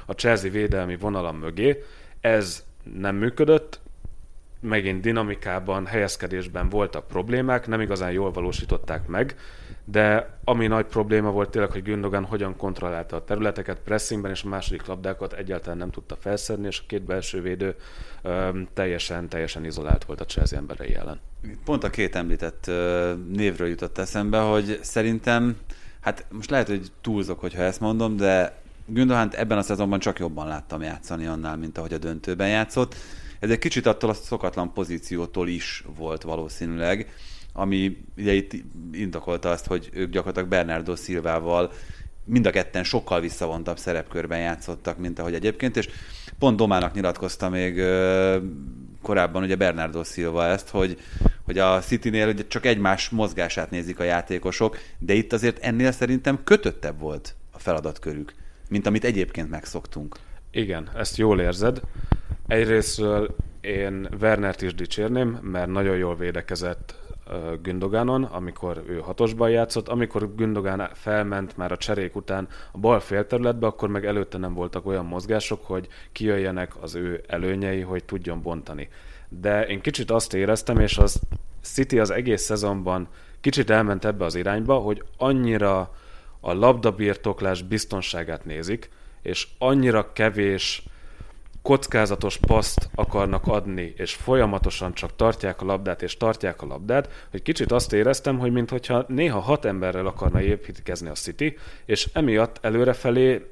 [0.06, 1.84] a Chelsea védelmi vonalam mögé.
[2.20, 3.80] Ez nem működött,
[4.60, 9.36] megint dinamikában, helyezkedésben voltak problémák, nem igazán jól valósították meg,
[9.88, 14.48] de ami nagy probléma volt tényleg, hogy Gündogan hogyan kontrollálta a területeket, pressingben és a
[14.48, 17.74] második labdákat egyáltalán nem tudta felszedni, és a két belső védő
[18.74, 21.20] teljesen, teljesen izolált volt a Chelsea emberei ellen.
[21.64, 22.70] Pont a két említett
[23.28, 25.56] névről jutott eszembe, hogy szerintem,
[26.00, 30.46] hát most lehet, hogy túlzok, hogyha ezt mondom, de Gündogánt ebben a szezonban csak jobban
[30.46, 32.94] láttam játszani annál, mint ahogy a döntőben játszott.
[33.40, 37.12] Ez egy kicsit attól a szokatlan pozíciótól is volt valószínűleg,
[37.56, 38.52] ami ugye itt
[38.92, 41.72] indokolta azt, hogy ők gyakorlatilag Bernardo Szilvával
[42.24, 45.88] mind a ketten sokkal visszavontabb szerepkörben játszottak, mint ahogy egyébként, és
[46.38, 47.82] pont Domának nyilatkozta még
[49.02, 50.98] korábban ugye Bernardo Silva ezt, hogy,
[51.44, 56.44] hogy a City-nél ugye csak egymás mozgását nézik a játékosok, de itt azért ennél szerintem
[56.44, 58.34] kötöttebb volt a feladatkörük,
[58.68, 60.16] mint amit egyébként megszoktunk.
[60.50, 61.80] Igen, ezt jól érzed.
[62.46, 66.94] Egyrésztről én Wernert is dicsérném, mert nagyon jól védekezett
[67.62, 73.66] Gündogánon, amikor ő hatosban játszott, amikor Gündogán felment már a cserék után a bal félterületbe,
[73.66, 78.88] akkor meg előtte nem voltak olyan mozgások, hogy kijöjjenek az ő előnyei, hogy tudjon bontani.
[79.28, 81.20] De én kicsit azt éreztem, és az
[81.62, 83.08] City az egész szezonban
[83.40, 85.94] kicsit elment ebbe az irányba, hogy annyira
[86.40, 88.90] a labdabirtoklás biztonságát nézik,
[89.22, 90.84] és annyira kevés
[91.66, 97.42] kockázatos paszt akarnak adni, és folyamatosan csak tartják a labdát, és tartják a labdát, hogy
[97.42, 103.50] kicsit azt éreztem, hogy mintha néha hat emberrel akarna építkezni a City, és emiatt előrefelé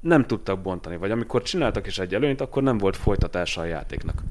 [0.00, 4.22] nem tudtak bontani, vagy amikor csináltak is egy előnyt, akkor nem volt folytatása a játéknak.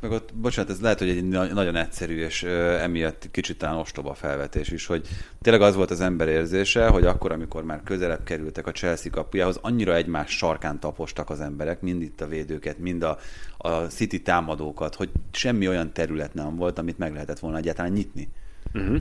[0.00, 4.14] Hát meg ott, bocsánat, ez lehet, hogy egy nagyon egyszerű, és emiatt kicsit talán ostoba
[4.14, 5.08] felvetés is, hogy
[5.42, 9.58] tényleg az volt az ember érzése, hogy akkor, amikor már közelebb kerültek a Chelsea kapujához,
[9.62, 13.18] annyira egymás sarkán tapostak az emberek, mind itt a védőket, mind a,
[13.56, 18.28] a City támadókat, hogy semmi olyan terület nem volt, amit meg lehetett volna egyáltalán nyitni.
[18.74, 18.96] Uh-huh.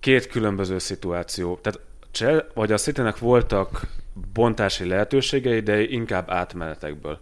[0.00, 1.58] Két különböző szituáció.
[1.62, 3.86] Tehát Csel, vagy a city voltak
[4.32, 7.18] bontási lehetőségei, de inkább átmenetekből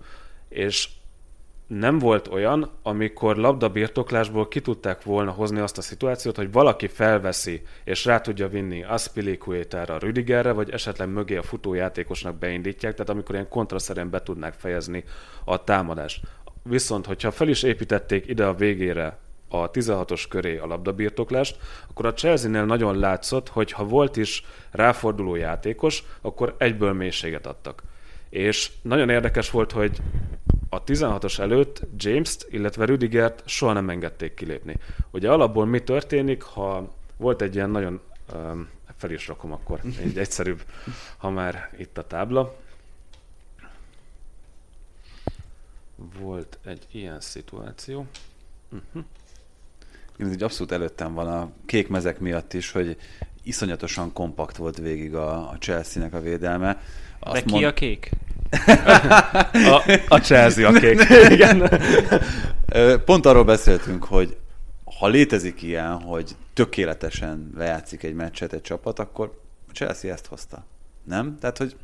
[0.50, 0.88] és
[1.66, 7.62] nem volt olyan, amikor labdabirtoklásból ki tudták volna hozni azt a szituációt, hogy valaki felveszi
[7.84, 13.48] és rá tudja vinni Aspilicuetára, Rüdigerre, vagy esetleg mögé a futójátékosnak beindítják, tehát amikor ilyen
[13.48, 15.04] kontraszerűen be tudnák fejezni
[15.44, 16.20] a támadást.
[16.62, 21.56] Viszont, hogyha fel is építették ide a végére a 16-os köré a labdabirtoklást,
[21.88, 27.82] akkor a Chelsea-nél nagyon látszott, hogy ha volt is ráforduló játékos, akkor egyből mélységet adtak.
[28.30, 30.00] És nagyon érdekes volt, hogy
[30.68, 34.76] a 16-os előtt James-t, illetve Rüdigert soha nem engedték kilépni.
[35.10, 38.00] Ugye alapból mi történik, ha volt egy ilyen nagyon,
[38.34, 40.62] um, fel is rakom akkor, egy egyszerűbb,
[41.16, 42.56] ha már itt a tábla.
[46.18, 48.06] Volt egy ilyen szituáció.
[48.68, 49.04] Uh-huh.
[50.16, 52.96] Én így abszolút előttem van a kék mezek miatt is, hogy
[53.42, 56.82] iszonyatosan kompakt volt végig a, a Chelsea-nek a védelme.
[57.20, 57.64] Azt De ki mond...
[57.64, 58.10] a kék?
[59.52, 61.00] a, a Chelsea a kék.
[61.36, 61.70] Igen.
[63.04, 64.36] Pont arról beszéltünk, hogy
[64.98, 70.64] ha létezik ilyen, hogy tökéletesen lejátszik egy meccset egy csapat, akkor a Chelsea ezt hozta.
[71.04, 71.36] Nem?
[71.40, 71.76] Tehát, hogy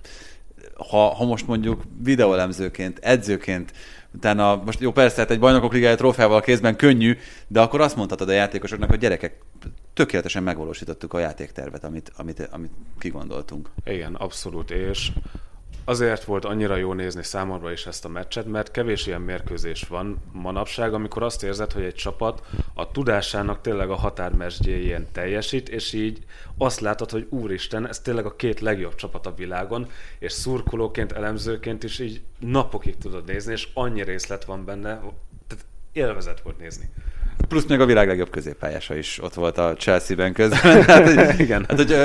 [0.74, 3.72] ha, ha most mondjuk videóelemzőként, edzőként,
[4.14, 7.96] utána, most jó persze, hát egy bajnokok ligája trófeával a kézben könnyű, de akkor azt
[7.96, 9.38] mondhatod a játékosoknak, hogy gyerekek,
[9.96, 13.70] tökéletesen megvalósítottuk a játéktervet, amit, amit, amit kigondoltunk.
[13.84, 15.12] Igen, abszolút, és
[15.84, 20.22] azért volt annyira jó nézni számomra is ezt a meccset, mert kevés ilyen mérkőzés van
[20.32, 26.24] manapság, amikor azt érzed, hogy egy csapat a tudásának tényleg a határmesdjéjén teljesít, és így
[26.58, 31.84] azt látod, hogy úristen, ez tényleg a két legjobb csapat a világon, és szurkolóként, elemzőként
[31.84, 35.00] is így napokig tudod nézni, és annyi részlet van benne,
[35.46, 36.90] tehát élvezet volt nézni.
[37.48, 40.82] Plusz még a világ legjobb középpályása is ott volt a Chelsea-ben közben.
[40.82, 41.64] hát, hogy, Igen.
[41.68, 41.96] Hát, hogy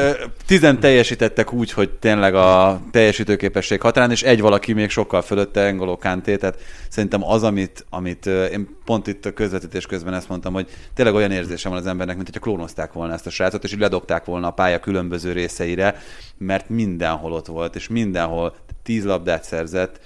[0.45, 5.97] tizen teljesítettek úgy, hogy tényleg a teljesítőképesség határán, és egy valaki még sokkal fölötte Engoló
[5.97, 10.69] Kanté, tehát szerintem az, amit, amit én pont itt a közvetítés közben ezt mondtam, hogy
[10.93, 13.79] tényleg olyan érzésem van az embernek, mint hogyha klónozták volna ezt a srácot, és így
[13.79, 16.01] ledobták volna a pálya különböző részeire,
[16.37, 19.99] mert mindenhol ott volt, és mindenhol tíz labdát szerzett,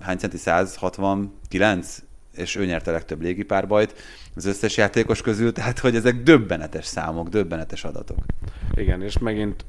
[0.00, 0.36] hány centi?
[0.36, 1.98] 169?
[2.36, 3.94] És ő nyerte a legtöbb légipárbajt
[4.34, 8.18] az összes játékos közül, tehát hogy ezek döbbenetes számok, döbbenetes adatok.
[8.74, 9.64] Igen, és megint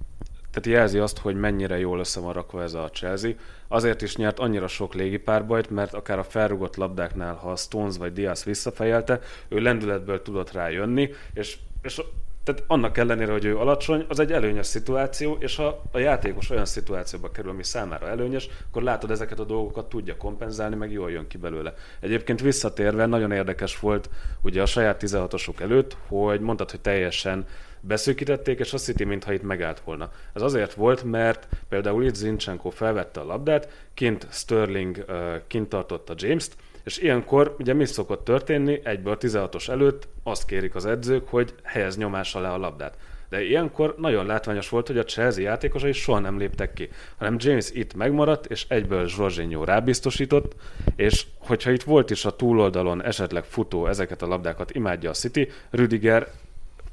[0.55, 3.31] tehát jelzi azt, hogy mennyire jól össze van rakva ez a Chelsea.
[3.67, 8.13] Azért is nyert annyira sok légipárbajt, mert akár a felrugott labdáknál, ha a Stones vagy
[8.13, 12.01] Diaz visszafejelte, ő lendületből tudott rájönni, és, és
[12.45, 16.65] tehát annak ellenére, hogy ő alacsony, az egy előnyös szituáció, és ha a játékos olyan
[16.65, 21.27] szituációba kerül, ami számára előnyös, akkor látod ezeket a dolgokat tudja kompenzálni, meg jól jön
[21.27, 21.73] ki belőle.
[21.99, 24.09] Egyébként visszatérve nagyon érdekes volt
[24.41, 27.45] ugye a saját 16-osok előtt, hogy mondtad, hogy teljesen
[27.79, 30.11] beszűkítették, és a City mintha itt megállt volna.
[30.33, 35.05] Ez azért volt, mert például itt Zinchenko felvette a labdát, kint Sterling
[35.47, 36.55] kint tartotta James-t,
[36.85, 41.97] és ilyenkor ugye mi szokott történni, egyből 16-os előtt azt kérik az edzők, hogy helyez
[41.97, 42.97] nyomás alá a labdát.
[43.29, 47.71] De ilyenkor nagyon látványos volt, hogy a Chelsea játékosai soha nem léptek ki, hanem James
[47.71, 50.55] itt megmaradt, és egyből Jorginho rábiztosított,
[50.95, 55.49] és hogyha itt volt is a túloldalon esetleg futó ezeket a labdákat imádja a City,
[55.69, 56.27] Rüdiger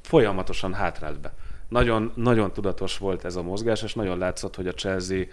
[0.02, 1.34] folyamatosan hátrált be.
[1.68, 5.24] Nagyon, nagyon tudatos volt ez a mozgás, és nagyon látszott, hogy a Chelsea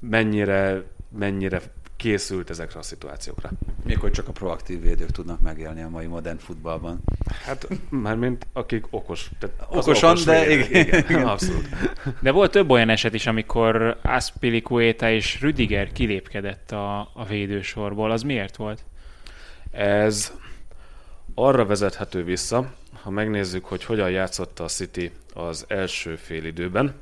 [0.00, 0.82] mennyire,
[1.18, 1.60] mennyire
[1.96, 3.50] készült ezekre a szituációkra.
[3.84, 7.00] Még hogy csak a proaktív védők tudnak megélni a mai modern futballban.
[7.44, 9.30] Hát mármint akik okos.
[9.38, 11.68] Tehát Okosan, okos de védők, igen, igen, abszolút.
[12.20, 18.10] De volt több olyan eset is, amikor Aspilicueta és Rüdiger kilépkedett a, a védősorból.
[18.10, 18.84] Az miért volt?
[19.70, 20.32] Ez
[21.34, 26.94] arra vezethető vissza, ha megnézzük, hogy hogyan játszotta a City az első fél időben,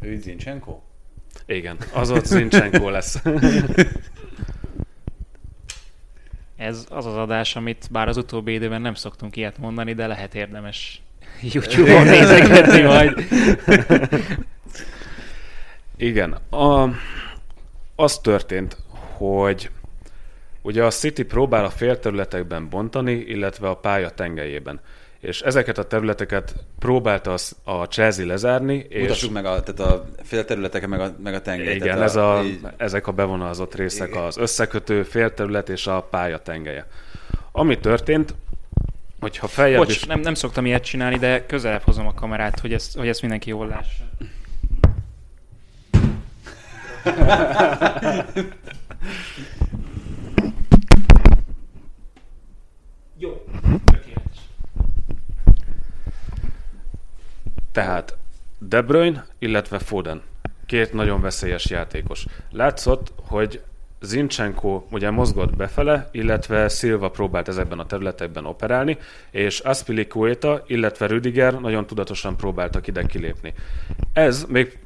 [0.00, 0.80] Ő Zincsenko?
[1.46, 3.22] Igen, az ott Zincsenko lesz.
[6.56, 10.34] Ez az az adás, amit bár az utóbbi időben nem szoktunk ilyet mondani, de lehet
[10.34, 11.02] érdemes
[11.52, 13.26] YouTube-on nézegetni majd.
[15.96, 16.32] Igen.
[16.50, 16.88] A,
[17.96, 18.76] az történt,
[19.16, 19.70] hogy
[20.62, 24.80] ugye a City próbál a félterületekben bontani, illetve a pálya tengelyében
[25.20, 28.86] és ezeket a területeket próbálta a Chelsea lezárni.
[28.94, 29.34] Mutassuk és...
[29.34, 31.74] meg a, tehát a félterületeket, meg a, meg a tenger.
[31.74, 32.60] Igen, tehát ez a, a, így...
[32.76, 34.22] ezek a bevonazott részek, Igen.
[34.22, 36.86] az összekötő félterület és a pálya tengelye.
[37.52, 38.34] Ami történt,
[39.20, 40.04] hogyha feljebb Bocs, is...
[40.04, 43.48] nem, nem szoktam ilyet csinálni, de közelebb hozom a kamerát, hogy ezt, hogy ezt mindenki
[43.48, 44.04] jól lássa.
[53.18, 53.44] Jó.
[57.72, 58.16] Tehát
[58.58, 60.22] De Bruyne, illetve Foden.
[60.66, 62.24] Két nagyon veszélyes játékos.
[62.50, 63.62] Látszott, hogy
[64.00, 68.98] Zinchenko ugye mozgott befele, illetve Silva próbált ezekben a területekben operálni,
[69.30, 73.54] és Aspilicueta, illetve Rüdiger nagyon tudatosan próbáltak ide kilépni.
[74.12, 74.78] Ez még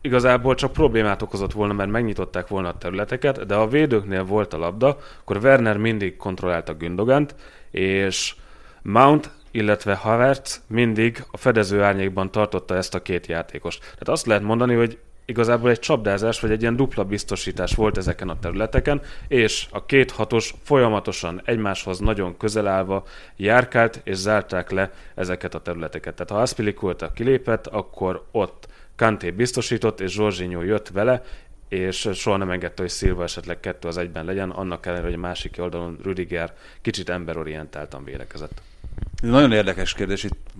[0.00, 4.58] igazából csak problémát okozott volna, mert megnyitották volna a területeket, de a védőknél volt a
[4.58, 7.34] labda, akkor Werner mindig kontrollálta Gündogant,
[7.70, 8.34] és
[8.82, 13.80] Mount illetve Havertz mindig a fedező árnyékban tartotta ezt a két játékost.
[13.80, 18.28] Tehát azt lehet mondani, hogy igazából egy csapdázás, vagy egy ilyen dupla biztosítás volt ezeken
[18.28, 23.04] a területeken, és a két hatos folyamatosan egymáshoz nagyon közel állva
[23.36, 26.14] járkált és zárták le ezeket a területeket.
[26.14, 31.22] Tehát ha Aspilicueta kilépett, akkor ott Kanté biztosított, és Zsorzsinyó jött vele,
[31.68, 35.20] és soha nem engedte, hogy Szilva esetleg kettő az egyben legyen, annak ellenére, hogy a
[35.20, 38.62] másik oldalon Rüdiger kicsit emberorientáltan vélekezett.
[39.24, 40.50] Ez nagyon érdekes kérdés, itt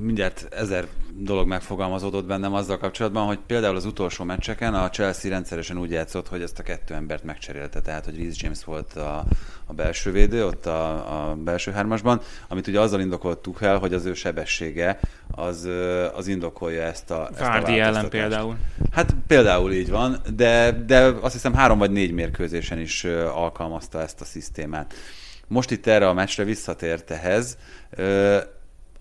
[0.00, 5.78] mindjárt ezer dolog megfogalmazódott bennem azzal kapcsolatban, hogy például az utolsó meccseken a Chelsea rendszeresen
[5.78, 9.24] úgy játszott, hogy ezt a kettő embert megcserélte, tehát hogy Reece James volt a,
[9.66, 10.90] a belső védő, ott a,
[11.30, 15.00] a belső hármasban, amit ugye azzal indokolt Tuchel, hogy az ő sebessége
[15.30, 15.68] az,
[16.14, 18.56] az indokolja ezt a, ezt Várdi a ellen például.
[18.92, 23.04] Hát például így van, de, de azt hiszem három vagy négy mérkőzésen is
[23.34, 24.94] alkalmazta ezt a szisztémát.
[25.48, 27.58] Most itt erre a meccsre visszatért ehhez,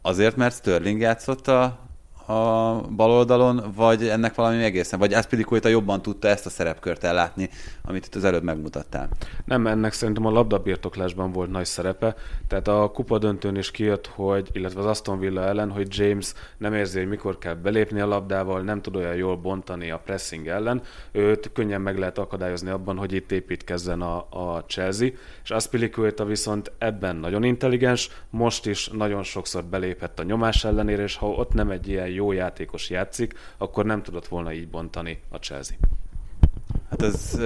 [0.01, 1.86] azért, mert Sterling játszott a,
[2.27, 7.49] a bal oldalon, vagy ennek valami egészen, vagy Aspilicueta jobban tudta ezt a szerepkört ellátni,
[7.83, 9.09] amit itt az előbb megmutattál?
[9.45, 12.15] Nem, ennek szerintem a labdabirtoklásban volt nagy szerepe,
[12.47, 16.73] tehát a kupa döntőn is kijött, hogy, illetve az Aston Villa ellen, hogy James nem
[16.73, 20.81] érzi, hogy mikor kell belépni a labdával, nem tud olyan jól bontani a pressing ellen,
[21.11, 25.09] őt könnyen meg lehet akadályozni abban, hogy itt építkezzen a, a Chelsea,
[25.43, 31.15] és Aspilicueta viszont ebben nagyon intelligens, most is nagyon sokszor belépett a nyomás ellenére, és
[31.15, 35.37] ha ott nem egy ilyen jó játékos játszik, akkor nem tudott volna így bontani a
[35.37, 35.77] Chelsea.
[36.89, 37.39] Hát ez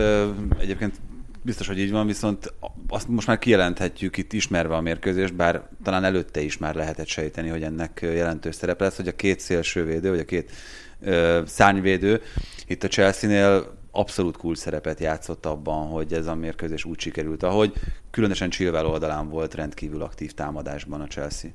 [0.59, 0.99] egyébként
[1.41, 2.53] biztos, hogy így van, viszont
[2.88, 7.49] azt most már kijelenthetjük itt ismerve a mérkőzést, bár talán előtte is már lehetett sejteni,
[7.49, 10.51] hogy ennek jelentős szerepe lesz, hogy a két szélsővédő, vagy a két
[10.99, 12.22] ö, szárnyvédő
[12.67, 17.74] itt a Chelsea-nél abszolút cool szerepet játszott abban, hogy ez a mérkőzés úgy sikerült, ahogy
[18.11, 21.49] különösen Chilwell oldalán volt rendkívül aktív támadásban a Chelsea.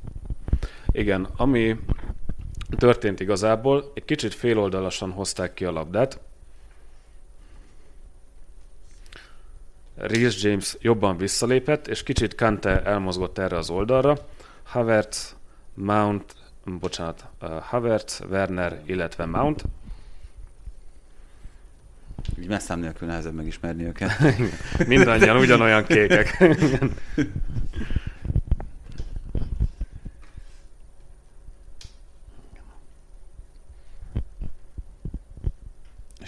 [0.93, 1.77] Igen, ami
[2.79, 6.21] történt igazából, egy kicsit féloldalasan hozták ki a labdát.
[9.97, 14.17] Reece James jobban visszalépett, és kicsit Kante elmozgott erre az oldalra.
[14.63, 15.37] Havertz,
[15.75, 19.65] Mount, bocsánat, uh, Havertz, Werner, illetve Mount.
[22.39, 24.11] Így messzám nélkül nehezebb megismerni őket.
[24.87, 26.39] Mindannyian ugyanolyan kékek.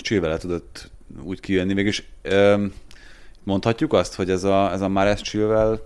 [0.08, 0.90] Chilwell tudott
[1.22, 1.72] úgy kijönni.
[1.72, 2.10] Mégis
[3.42, 5.80] mondhatjuk azt, hogy ez a, ez a Mares Chilwell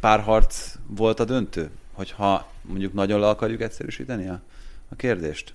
[0.00, 1.70] párharc volt a döntő?
[1.92, 4.40] Hogyha mondjuk nagyon le akarjuk egyszerűsíteni a,
[4.88, 5.54] a kérdést?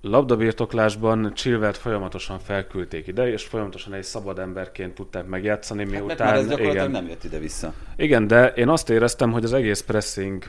[0.00, 6.06] labdabirtoklásban Chilvert folyamatosan felküldték ide, és folyamatosan egy szabad emberként tudták megjátszani, Hát, miután...
[6.34, 7.74] mert már ez igen, nem jött ide-vissza.
[7.96, 10.44] igen, de én azt éreztem, hogy az egész pressing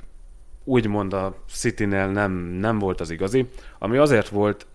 [0.63, 3.49] úgymond a City-nél nem, nem volt az igazi,
[3.79, 4.65] ami azért volt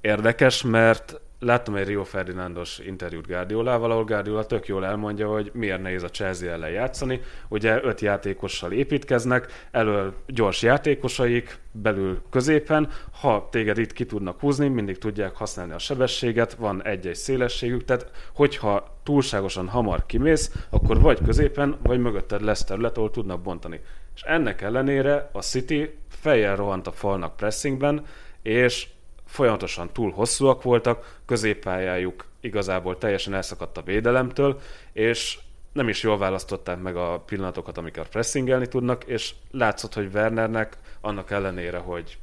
[0.00, 5.82] érdekes, mert láttam egy Rio Ferdinandos interjút Guardiolával, ahol Guardiola tök jól elmondja, hogy miért
[5.82, 7.20] nehéz a Chelsea ellen játszani.
[7.48, 12.90] Ugye öt játékossal építkeznek, elől gyors játékosaik, belül középen,
[13.20, 18.10] ha téged itt ki tudnak húzni, mindig tudják használni a sebességet, van egy-egy szélességük, tehát
[18.34, 23.80] hogyha túlságosan hamar kimész, akkor vagy középen, vagy mögötted lesz terület, ahol tudnak bontani.
[24.14, 28.04] És ennek ellenére a City fejjel rohant a falnak pressingben,
[28.42, 28.86] és
[29.28, 34.60] folyamatosan túl hosszúak voltak, középpályájuk igazából teljesen elszakadt a védelemtől,
[34.92, 35.38] és
[35.72, 41.30] nem is jól választották meg a pillanatokat, amikor pressingelni tudnak, és látszott, hogy Wernernek annak
[41.30, 42.18] ellenére, hogy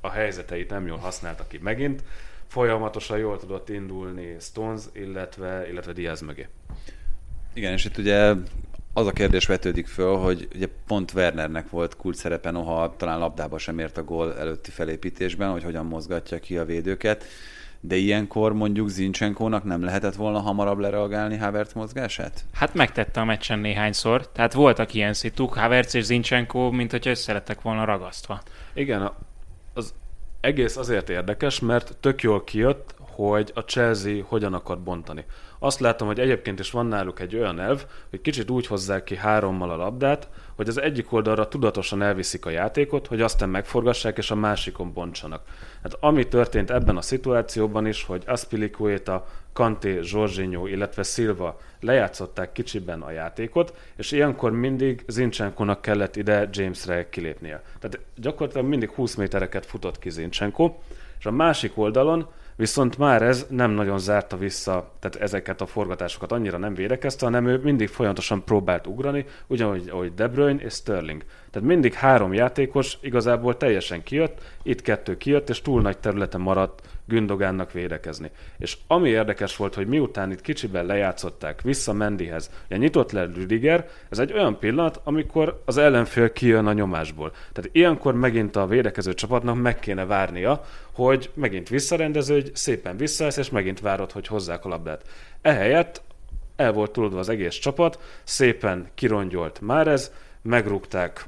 [0.00, 2.02] a helyzeteit nem jól használta ki megint,
[2.46, 6.48] folyamatosan jól tudott indulni Stones, illetve, illetve Diaz mögé.
[7.52, 8.34] Igen, és itt ugye
[8.92, 13.58] az a kérdés vetődik föl, hogy ugye pont Wernernek volt kult szerepe, noha talán labdába
[13.58, 17.24] sem ért a gól előtti felépítésben, hogy hogyan mozgatja ki a védőket,
[17.80, 22.44] de ilyenkor mondjuk Zincsenkónak nem lehetett volna hamarabb lereagálni Havertz mozgását?
[22.52, 27.62] Hát megtette a meccsen néhányszor, tehát voltak ilyen szituk, Havertz és Zincsenko, mint hogy összelettek
[27.62, 28.42] volna ragasztva.
[28.74, 29.10] Igen,
[29.74, 29.94] az
[30.40, 35.24] egész azért érdekes, mert tök jól kijött, hogy a Chelsea hogyan akar bontani.
[35.58, 39.16] Azt látom, hogy egyébként is van náluk egy olyan elv, hogy kicsit úgy hozzák ki
[39.16, 44.30] hárommal a labdát, hogy az egyik oldalra tudatosan elviszik a játékot, hogy aztán megforgassák, és
[44.30, 45.42] a másikon bontsanak.
[45.82, 53.02] Hát ami történt ebben a szituációban is, hogy Aspilicueta, Kanté, Jorginho, illetve Silva lejátszották kicsiben
[53.02, 57.62] a játékot, és ilyenkor mindig Zincsenkónak kellett ide Jamesre kilépnie.
[57.78, 60.74] Tehát gyakorlatilag mindig 20 métereket futott ki Zincsenko,
[61.18, 66.32] és a másik oldalon Viszont már ez nem nagyon zárta vissza, tehát ezeket a forgatásokat
[66.32, 71.24] annyira nem védekezte, hanem ő mindig folyamatosan próbált ugrani, ugyanúgy ahogy De Bruyne és Sterling.
[71.50, 76.82] Tehát mindig három játékos igazából teljesen kijött, itt kettő kijött, és túl nagy területen maradt
[77.04, 78.30] Gündogánnak védekezni.
[78.58, 83.88] És ami érdekes volt, hogy miután itt kicsiben lejátszották vissza Mendihez, ugye nyitott le Rüdiger,
[84.08, 87.30] ez egy olyan pillanat, amikor az ellenfél kijön a nyomásból.
[87.30, 93.50] Tehát ilyenkor megint a védekező csapatnak meg kéne várnia, hogy megint visszarendeződj, szépen visszaállsz, és
[93.50, 95.04] megint várod, hogy hozzák a labdát.
[95.42, 96.02] Ehelyett
[96.56, 101.26] el volt tudva az egész csapat, szépen kirongyolt Márez, megrúgták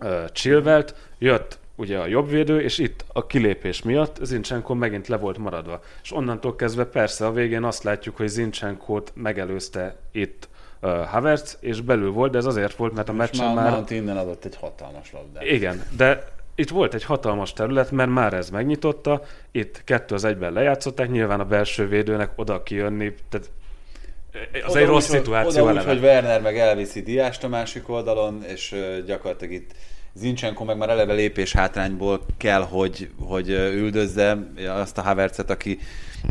[0.00, 5.38] uh, Chilvelt, jött ugye a jobbvédő, és itt a kilépés miatt Zincsenko megint le volt
[5.38, 5.80] maradva.
[6.02, 10.48] És onnantól kezdve persze a végén azt látjuk, hogy Zincsenkót megelőzte itt
[10.82, 13.70] uh, Havertz, és belül volt, de ez azért volt, mert a meccsen már...
[13.70, 15.44] Mount innen adott egy hatalmas labdát.
[15.44, 20.52] Igen, de itt volt egy hatalmas terület, mert már ez megnyitotta, itt kettő az egyben
[20.52, 23.50] lejátszották, nyilván a belső védőnek oda kijönni, tehát
[24.64, 27.88] az oda egy rossz úgy, szituáció oda úgy, hogy Werner meg elviszi Diást a másik
[27.88, 28.74] oldalon, és
[29.06, 29.70] gyakorlatilag itt
[30.16, 34.38] Zincsenko meg már eleve lépés hátrányból kell, hogy, hogy üldözze
[34.68, 35.78] azt a Havertzet, aki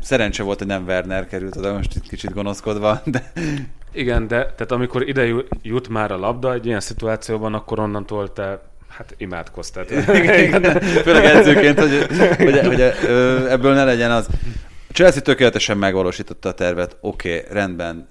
[0.02, 3.32] szerencse volt, hogy nem Werner került oda, most itt kicsit gonoszkodva, de...
[3.94, 5.28] Igen, de tehát amikor ide
[5.62, 8.62] jut már a labda egy ilyen szituációban, akkor onnantól te
[8.98, 9.86] Hát imádkoztál.
[9.86, 12.06] Igen, főleg edzőként, hogy,
[12.38, 12.82] hogy, hogy
[13.50, 14.28] ebből ne legyen az.
[14.96, 18.08] Chelsea tökéletesen megvalósította a tervet, oké, okay, rendben.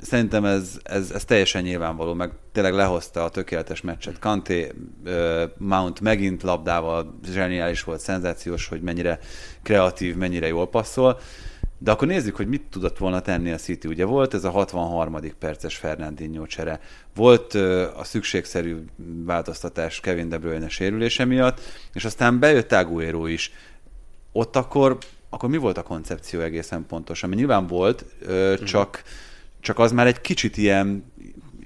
[0.00, 4.18] Szerintem ez, ez, ez teljesen nyilvánvaló, meg tényleg lehozta a tökéletes meccset.
[4.18, 4.72] Kanté,
[5.56, 9.18] Mount megint labdával, zseniális volt, szenzációs, hogy mennyire
[9.62, 11.18] kreatív, mennyire jól passzol.
[11.78, 13.88] De akkor nézzük, hogy mit tudott volna tenni a City.
[13.88, 15.20] Ugye volt ez a 63.
[15.38, 16.80] perces Fernandinho csere,
[17.14, 17.54] volt
[17.96, 18.76] a szükségszerű
[19.24, 21.60] változtatás Kevin De Bruyne sérülése miatt,
[21.92, 23.52] és aztán bejött Aguero is.
[24.32, 24.98] Ott akkor
[25.34, 27.28] akkor mi volt a koncepció egészen pontosan?
[27.28, 28.04] Ami nyilván volt,
[28.64, 29.02] csak,
[29.60, 31.12] csak az már egy kicsit ilyen,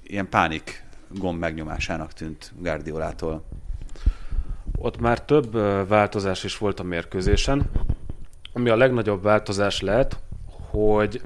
[0.03, 3.45] ilyen pánik gomb megnyomásának tűnt Guardiolától.
[4.79, 5.53] Ott már több
[5.89, 7.71] változás is volt a mérkőzésen,
[8.53, 10.19] ami a legnagyobb változás lehet,
[10.71, 11.21] hogy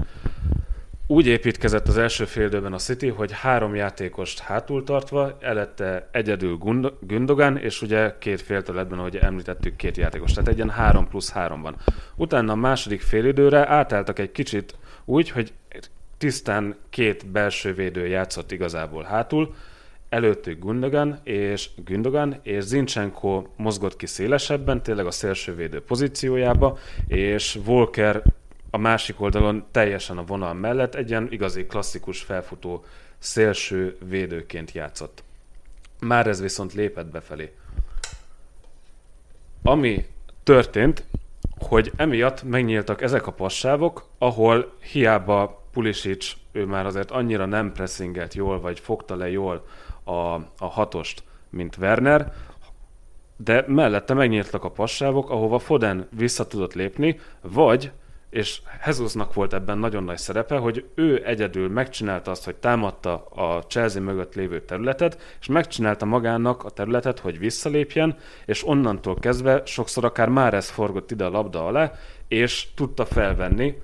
[1.13, 6.59] úgy építkezett az első fél a City, hogy három játékost hátul tartva, elette egyedül
[7.01, 10.33] Gündogan, és ugye két félterületben, ahogy említettük, két játékos.
[10.33, 11.77] Tehát egy ilyen három plusz három van.
[12.17, 15.53] Utána a második félidőre átálltak egy kicsit úgy, hogy
[16.19, 19.55] tisztán két belső védő játszott igazából hátul,
[20.09, 28.23] előttük Gündogan és Gündogan, és Zinchenko mozgott ki szélesebben, tényleg a szélsővédő pozíciójába, és Volker
[28.75, 32.85] a másik oldalon teljesen a vonal mellett egy ilyen igazi klasszikus felfutó
[33.19, 35.23] szélső védőként játszott.
[36.01, 37.55] Már ez viszont lépett befelé.
[39.63, 40.07] Ami
[40.43, 41.05] történt,
[41.59, 48.35] hogy emiatt megnyíltak ezek a passávok, ahol hiába Pulisic, ő már azért annyira nem pressingelt
[48.35, 49.67] jól, vagy fogta le jól
[50.05, 50.13] a,
[50.59, 52.33] a hatost, mint Werner,
[53.37, 57.93] de mellette megnyíltak a passávok, ahova Foden vissza tudott lépni, vagy
[58.33, 63.63] és Hezusnak volt ebben nagyon nagy szerepe, hogy ő egyedül megcsinálta azt, hogy támadta a
[63.63, 68.17] Chelsea mögött lévő területet, és megcsinálta magának a területet, hogy visszalépjen,
[68.47, 71.93] és onnantól kezdve sokszor akár már ez forgott ide a labda alá,
[72.29, 73.75] és tudta felvenni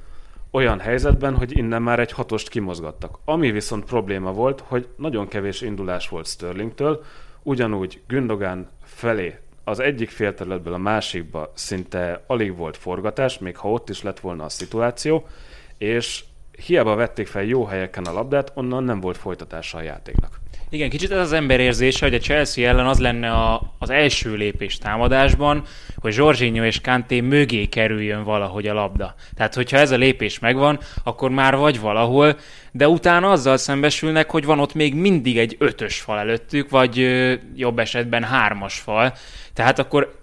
[0.51, 3.19] olyan helyzetben, hogy innen már egy hatost kimozgattak.
[3.25, 7.05] Ami viszont probléma volt, hogy nagyon kevés indulás volt Sterlingtől,
[7.43, 9.39] ugyanúgy Gündogan felé
[9.69, 14.45] az egyik félterületből a másikba szinte alig volt forgatás, még ha ott is lett volna
[14.45, 15.27] a szituáció,
[15.79, 16.25] és
[16.67, 20.41] hiába vették fel jó helyeken a labdát, onnan nem volt folytatása a játéknak.
[20.71, 24.35] Igen, kicsit ez az ember érzése, hogy a Chelsea ellen az lenne a, az első
[24.35, 25.63] lépés támadásban,
[25.97, 29.15] hogy Jorginho és Kanté mögé kerüljön valahogy a labda.
[29.35, 32.39] Tehát, hogyha ez a lépés megvan, akkor már vagy valahol,
[32.73, 37.09] de utána azzal szembesülnek, hogy van ott még mindig egy ötös fal előttük, vagy
[37.55, 39.15] jobb esetben hármas fal.
[39.59, 40.15] Tehát akkor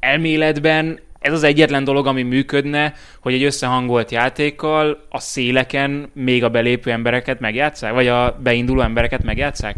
[0.00, 6.48] elméletben ez az egyetlen dolog, ami működne, hogy egy összehangolt játékkal a széleken még a
[6.48, 9.76] belépő embereket megjátszák, vagy a beinduló embereket megjátszák?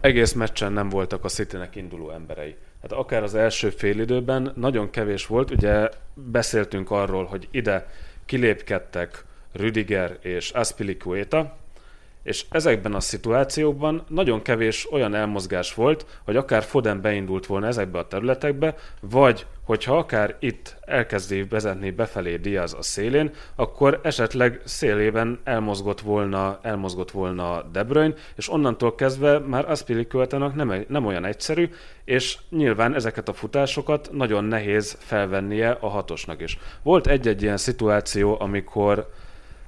[0.00, 2.54] Egész meccsen nem voltak a city induló emberei.
[2.82, 7.86] Hát akár az első félidőben nagyon kevés volt, ugye beszéltünk arról, hogy ide
[8.26, 11.56] kilépkedtek Rüdiger és Aspilicueta,
[12.24, 17.98] és ezekben a szituációkban nagyon kevés olyan elmozgás volt, hogy akár Foden beindult volna ezekbe
[17.98, 25.40] a területekbe, vagy hogyha akár itt elkezdi vezetni befelé Diaz a szélén, akkor esetleg szélében
[25.44, 31.70] elmozgott volna, elmozgott volna De Bruyne, és onnantól kezdve már Aspilicuetának nem, nem olyan egyszerű,
[32.04, 36.58] és nyilván ezeket a futásokat nagyon nehéz felvennie a hatosnak is.
[36.82, 39.08] Volt egy-egy ilyen szituáció, amikor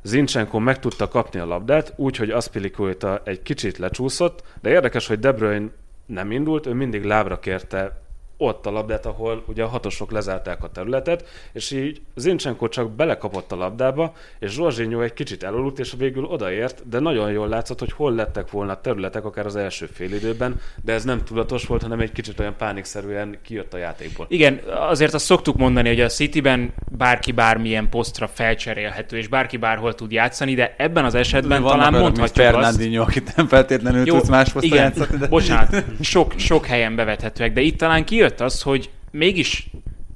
[0.07, 5.33] Zincsenko meg tudta kapni a labdát, úgyhogy Aspilicueta egy kicsit lecsúszott, de érdekes, hogy De
[5.33, 5.69] Bruyne
[6.07, 8.01] nem indult, ő mindig lábra kérte
[8.37, 13.53] ott a labdát, ahol ugye a hatosok lezárták a területet, és így Zincsenko csak belekapott
[13.53, 17.93] a labdába, és Zsorzsinyó egy kicsit elaludt, és végül odaért, de nagyon jól látszott, hogy
[17.93, 21.83] hol lettek volna a területek, akár az első fél időben, de ez nem tudatos volt,
[21.83, 24.27] hanem egy kicsit olyan pánikszerűen kijött a játékból.
[24.29, 29.95] Igen, azért azt szoktuk mondani, hogy a Cityben bárki bármilyen posztra felcserélhető, és bárki bárhol
[29.95, 33.09] tud játszani, de ebben az esetben de talán mondhatjuk Fernandinho, azt...
[33.09, 35.19] akit nem feltétlenül Jó, tudsz más posztra igen, játszani.
[35.19, 35.27] De...
[35.27, 39.67] Bocsánat, sok, sok helyen bevethetőek, de itt talán kijött jött az, hogy mégis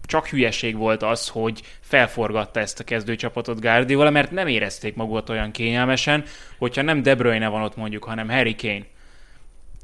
[0.03, 5.51] csak hülyeség volt az, hogy felforgatta ezt a kezdőcsapatot Guardiola, mert nem érezték magukat olyan
[5.51, 6.25] kényelmesen,
[6.59, 8.85] hogyha nem De Bruyne van ott mondjuk, hanem Harry Kane.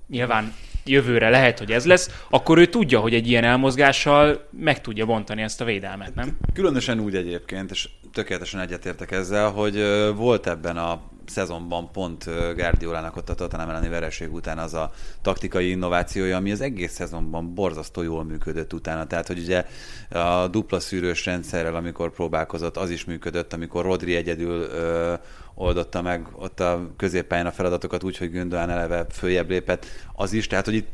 [0.09, 0.55] Nyilván
[0.89, 5.43] jövőre lehet, hogy ez lesz, akkor ő tudja, hogy egy ilyen elmozgással meg tudja bontani
[5.43, 6.37] ezt a védelmet, nem?
[6.55, 9.85] Különösen úgy egyébként, és tökéletesen egyetértek ezzel, hogy
[10.15, 12.25] volt ebben a szezonban pont
[12.55, 17.55] Guardiolának ott a Tottenham elleni vereség után az a taktikai innovációja, ami az egész szezonban
[17.55, 19.07] borzasztó jól működött utána.
[19.07, 19.65] Tehát, hogy ugye
[20.11, 25.15] a dupla szűrős rendszerrel, amikor próbálkozott, az is működött, amikor Rodri egyedül ö,
[25.59, 30.47] oldotta meg ott a középpályán a feladatokat úgy, hogy Gündogan eleve följebb lépett, az is.
[30.47, 30.89] Tehát, hogy itt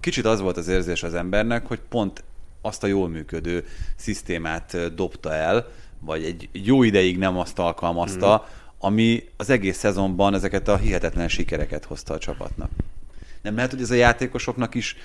[0.00, 2.24] kicsit az volt az érzés az embernek, hogy pont
[2.60, 3.64] azt a jól működő
[3.96, 5.68] szisztémát dobta el,
[6.00, 11.28] vagy egy jó ideig nem azt alkalmazta, mm ami az egész szezonban ezeket a hihetetlen
[11.28, 12.70] sikereket hozta a csapatnak.
[13.42, 14.96] Nem lehet, hogy ez a játékosoknak is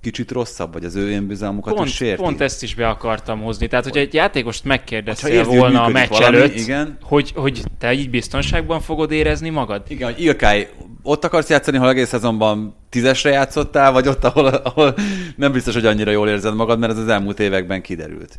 [0.00, 2.22] kicsit rosszabb, vagy az ő önbizalmukat pont, is sérti?
[2.22, 3.66] Pont ezt is be akartam hozni.
[3.66, 6.98] Tehát, hogy egy játékost megkérdeztél volna a meccs valami, előtt, igen.
[7.02, 9.82] Hogy, hogy te így biztonságban fogod érezni magad?
[9.88, 10.68] Igen, hogy Ilkály,
[11.02, 14.94] ott akarsz játszani, ha egész szezonban tízesre játszottál, vagy ott, ahol, ahol
[15.36, 18.38] nem biztos, hogy annyira jól érzed magad, mert ez az elmúlt években kiderült.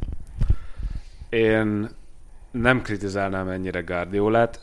[1.30, 1.90] Én
[2.52, 4.60] nem kritizálnám ennyire Guardiolát,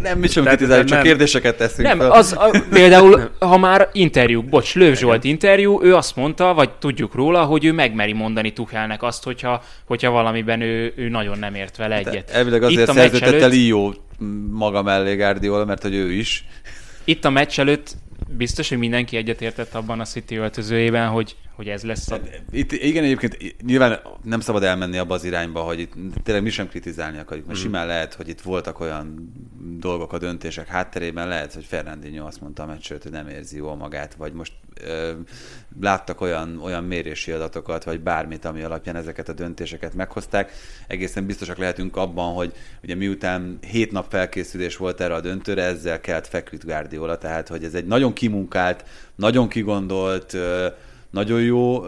[0.00, 2.10] nem, mit sem kritizáljuk, csak nem, kérdéseket teszünk Nem, fel.
[2.10, 7.14] az a, például, ha már interjú, bocs, Lőv Zsolt interjú, ő azt mondta, vagy tudjuk
[7.14, 11.76] róla, hogy ő megmeri mondani Tuchelnek azt, hogyha, hogyha valamiben ő, ő nagyon nem ért
[11.76, 12.30] vele hát egyet.
[12.30, 13.92] elvileg azért szerződtette Lio
[14.50, 16.44] maga mellé Guardiola, mert hogy ő is.
[17.04, 17.96] Itt a meccs előtt
[18.36, 22.20] biztos, hogy mindenki egyetértett abban a City öltözőjében, hogy hogy ez lesz a...
[22.50, 26.68] Itt, igen, egyébként nyilván nem szabad elmenni abba az irányba, hogy itt tényleg mi sem
[26.68, 27.62] kritizálni akarjuk, mert mm.
[27.62, 29.32] simán lehet, hogy itt voltak olyan
[29.78, 33.76] dolgok a döntések hátterében, lehet, hogy Fernandinho azt mondta a meccsőt, hogy nem érzi jól
[33.76, 34.52] magát, vagy most
[35.80, 40.52] láttak olyan, olyan mérési adatokat, vagy bármit, ami alapján ezeket a döntéseket meghozták.
[40.86, 42.52] Egészen biztosak lehetünk abban, hogy
[42.82, 47.64] ugye miután hét nap felkészülés volt erre a döntőre, ezzel kelt feküdt Guardiola, tehát hogy
[47.64, 50.36] ez egy nagyon kimunkált, nagyon kigondolt,
[51.12, 51.84] nagyon jó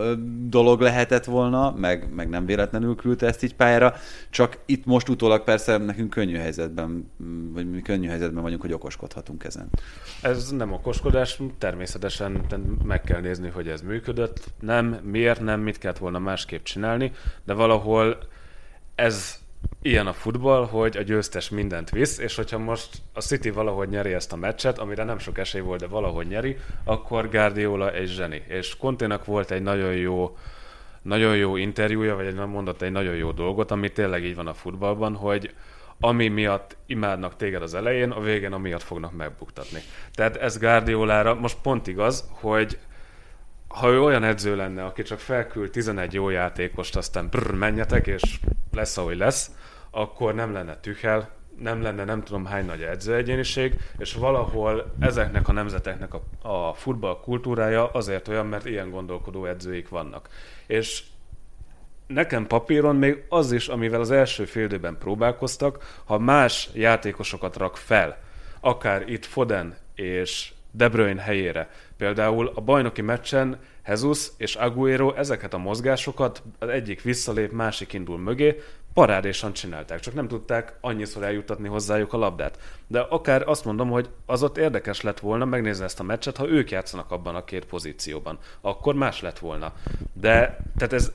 [0.47, 3.95] dolog lehetett volna, meg, meg nem véletlenül küldte ezt így pályára,
[4.31, 7.11] csak itt most utólag persze nekünk könnyű helyzetben,
[7.53, 9.69] vagy mi könnyű helyzetben vagyunk, hogy okoskodhatunk ezen.
[10.23, 12.41] Ez nem okoskodás, természetesen
[12.85, 17.13] meg kell nézni, hogy ez működött, nem, miért nem, mit kellett volna másképp csinálni,
[17.45, 18.19] de valahol
[18.95, 19.44] ez
[19.83, 24.13] ilyen a futball, hogy a győztes mindent visz, és hogyha most a City valahogy nyeri
[24.13, 28.43] ezt a meccset, amire nem sok esély volt, de valahogy nyeri, akkor Guardiola egy zseni.
[28.49, 30.37] És Konténak volt egy nagyon jó
[31.03, 34.55] nagyon jó interjúja, vagy egy, mondott egy nagyon jó dolgot, ami tényleg így van a
[34.55, 35.55] futballban, hogy
[36.01, 39.81] ami miatt imádnak téged az elején, a végén amiatt fognak megbuktatni.
[40.15, 42.79] Tehát ez Guardiolára most pont igaz, hogy
[43.75, 48.23] ha ő olyan edző lenne, aki csak felküld 11 jó játékost, aztán brr, menjetek, és
[48.73, 49.51] lesz, ahogy lesz,
[49.91, 55.53] akkor nem lenne Tüchel, nem lenne nem tudom hány nagy edzőegyéniség, és valahol ezeknek a
[55.53, 60.29] nemzeteknek a, a futball kultúrája azért olyan, mert ilyen gondolkodó edzőik vannak.
[60.67, 61.03] És
[62.07, 68.19] nekem papíron még az is, amivel az első fél próbálkoztak, ha más játékosokat rak fel,
[68.61, 75.55] akár itt Foden és De Bruyne helyére, Például a bajnoki meccsen Jesus és Aguero ezeket
[75.55, 78.61] a mozgásokat az egyik visszalép, másik indul mögé,
[78.95, 82.59] parádésan csinálták, csak nem tudták annyiszor eljutatni hozzájuk a labdát.
[82.87, 86.49] De akár azt mondom, hogy az ott érdekes lett volna megnézni ezt a meccset, ha
[86.49, 88.39] ők játszanak abban a két pozícióban.
[88.61, 89.73] Akkor más lett volna.
[90.13, 91.13] De tehát ez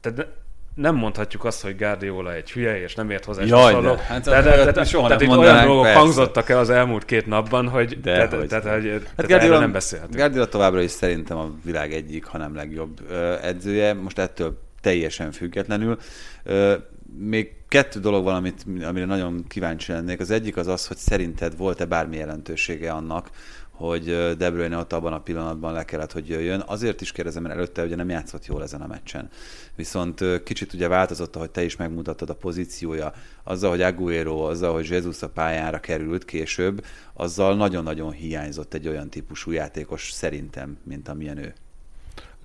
[0.00, 0.28] tehát
[0.74, 4.44] nem mondhatjuk azt, hogy Guardiola egy hülye, és nem ért hozzá Jaj, de, hát, tehát,
[4.44, 5.98] tehát, tehát, soha tehát itt olyan dolgok persze.
[5.98, 9.58] hangzottak el az elmúlt két napban, hogy de, tehát, hogy, tehát, hogy, hát tehát Guardiola,
[9.58, 10.16] nem beszélhetünk.
[10.16, 13.00] Guardiola továbbra is szerintem a világ egyik, hanem legjobb
[13.42, 15.98] edzője, most ettől teljesen függetlenül.
[17.18, 20.20] Még kettő dolog van, amit, amire nagyon kíváncsi lennék.
[20.20, 23.30] Az egyik az az, hogy szerinted volt-e bármi jelentősége annak,
[23.74, 24.04] hogy
[24.36, 26.62] De Bruyne ott abban a pillanatban le kellett, hogy jöjjön.
[26.66, 29.30] Azért is kérdezem, mert előtte ugye nem játszott jól ezen a meccsen.
[29.74, 33.12] Viszont kicsit ugye változott, ahogy te is megmutattad a pozíciója,
[33.42, 39.10] azzal, hogy Aguero, azzal, hogy Jesus a pályára került később, azzal nagyon-nagyon hiányzott egy olyan
[39.10, 41.54] típusú játékos szerintem, mint amilyen ő.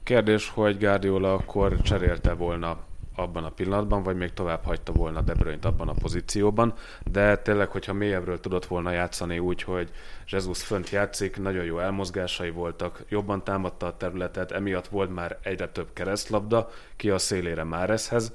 [0.03, 2.87] Kérdés, hogy Guardiola akkor cserélte volna
[3.21, 6.73] abban a pillanatban, vagy még tovább hagyta volna De Bruyne-t abban a pozícióban,
[7.11, 9.89] de tényleg, hogyha mélyebbről tudott volna játszani úgy, hogy
[10.27, 15.67] Jesus fönt játszik, nagyon jó elmozgásai voltak, jobban támadta a területet, emiatt volt már egyre
[15.67, 18.33] több keresztlabda, ki a szélére Márezhez,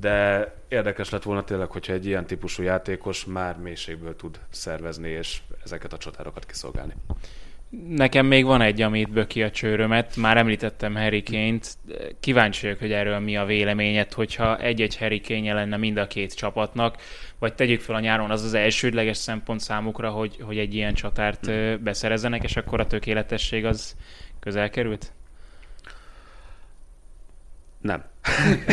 [0.00, 5.42] de érdekes lett volna tényleg, hogyha egy ilyen típusú játékos már mélységből tud szervezni és
[5.64, 6.94] ezeket a csatárokat kiszolgálni.
[7.88, 10.16] Nekem még van egy, amit böki a csőrömet.
[10.16, 11.76] Már említettem Harry Kane-t.
[12.20, 16.34] Kíváncsi vagyok, hogy erről mi a véleményed, hogyha egy-egy Harry Kane lenne mind a két
[16.34, 16.96] csapatnak,
[17.38, 21.50] vagy tegyük fel a nyáron az az elsődleges szempont számukra, hogy, hogy egy ilyen csatárt
[21.80, 23.96] beszerezzenek, és akkor a tökéletesség az
[24.40, 25.12] közel került?
[27.80, 28.04] Nem.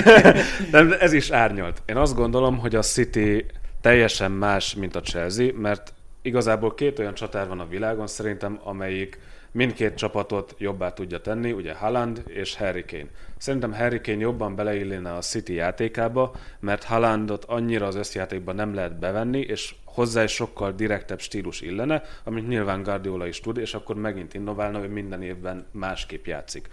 [0.71, 1.81] Nem, ez is árnyalt.
[1.85, 3.45] Én azt gondolom, hogy a City
[3.81, 9.19] teljesen más, mint a Chelsea, mert igazából két olyan csatár van a világon szerintem, amelyik
[9.51, 13.07] mindkét csapatot jobbá tudja tenni, ugye Haaland és Harry Kane.
[13.37, 18.99] Szerintem Harry Kane jobban beleillene a City játékába, mert Haalandot annyira az összjátékban nem lehet
[18.99, 23.95] bevenni, és hozzá is sokkal direktebb stílus illene, amit nyilván Guardiola is tud, és akkor
[23.95, 26.67] megint innoválna, hogy minden évben másképp játszik.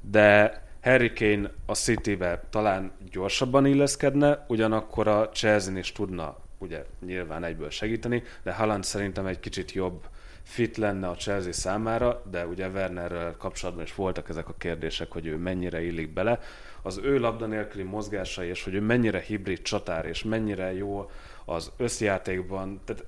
[0.00, 7.44] De Harry Kane a City-be talán gyorsabban illeszkedne, ugyanakkor a Chelsea is tudna ugye nyilván
[7.44, 10.08] egyből segíteni, de Haaland szerintem egy kicsit jobb
[10.42, 15.26] fit lenne a Chelsea számára, de ugye Wernerrel kapcsolatban is voltak ezek a kérdések, hogy
[15.26, 16.40] ő mennyire illik bele.
[16.82, 21.10] Az ő labda nélküli mozgásai, és hogy ő mennyire hibrid csatár, és mennyire jó
[21.44, 23.04] az összjátékban, tehát,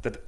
[0.00, 0.20] tehát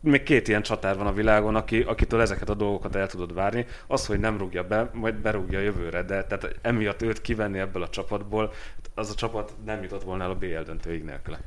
[0.00, 3.66] még két ilyen csatár van a világon, aki, akitől ezeket a dolgokat el tudod várni.
[3.86, 7.88] Az, hogy nem rúgja be, majd berúgja jövőre, de tehát emiatt őt kivenni ebből a
[7.88, 8.52] csapatból,
[8.98, 11.38] az a csapat nem jutott volna el a BL döntőig nélküle.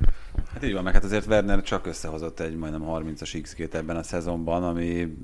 [0.53, 4.03] Hát így van, meg hát azért Werner csak összehozott egy majdnem 30-as x ebben a
[4.03, 5.17] szezonban, ami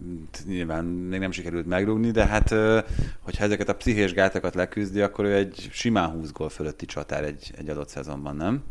[0.45, 2.49] nyilván még nem sikerült megrúgni, de hát
[3.19, 7.51] hogyha ezeket a pszichés gátakat leküzdi, akkor ő egy simán 20 gól fölötti csatár egy,
[7.57, 8.63] egy adott szezonban, nem?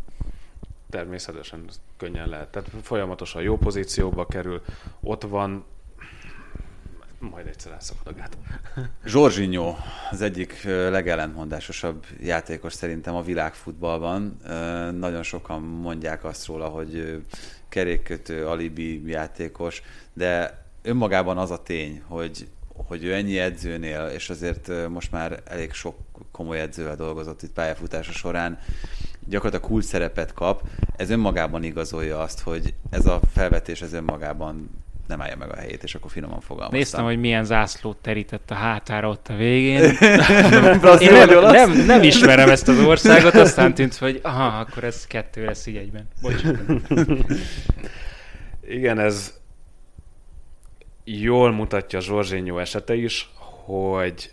[0.90, 1.64] természetesen
[1.96, 2.48] könnyen lehet.
[2.48, 4.62] Tehát folyamatosan jó pozícióba kerül,
[5.00, 5.64] ott van,
[7.31, 8.37] majd egyszer elszakad a gát.
[9.05, 9.77] Zsorzsinyó
[10.11, 14.37] az egyik legellentmondásosabb játékos szerintem a világfutballban.
[14.99, 17.22] Nagyon sokan mondják azt róla, hogy
[17.68, 22.49] kerékkötő, alibi játékos, de önmagában az a tény, hogy
[22.87, 25.97] hogy ő ennyi edzőnél, és azért most már elég sok
[26.31, 28.59] komoly edzővel dolgozott itt pályafutása során,
[29.29, 30.62] gyakorlatilag kult szerepet kap,
[30.97, 35.82] ez önmagában igazolja azt, hogy ez a felvetés ez önmagában nem állja meg a helyét,
[35.82, 36.78] és akkor finoman fogalmaztam.
[36.78, 39.82] Néztem, hogy milyen zászlót terített a hátára ott a végén.
[41.00, 45.44] Én nem, nem, nem, ismerem ezt az országot, aztán tűnt, hogy aha, akkor ez kettő
[45.44, 46.09] lesz így egyben.
[48.68, 49.32] Igen, ez
[51.05, 53.30] jól mutatja Zsorzsinyó esete is,
[53.64, 54.30] hogy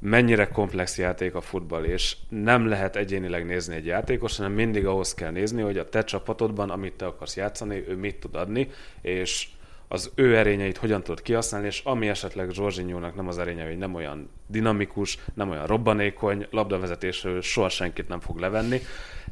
[0.00, 5.14] mennyire komplex játék a futball, és nem lehet egyénileg nézni egy játékos, hanem mindig ahhoz
[5.14, 8.70] kell nézni, hogy a te csapatodban, amit te akarsz játszani, ő mit tud adni,
[9.00, 9.48] és
[9.88, 13.94] az ő erényeit hogyan tudod kihasználni, és ami esetleg Zsorzsinyónak nem az erénye, hogy nem
[13.94, 18.80] olyan dinamikus, nem olyan robbanékony, labdavezetésről soha senkit nem fog levenni,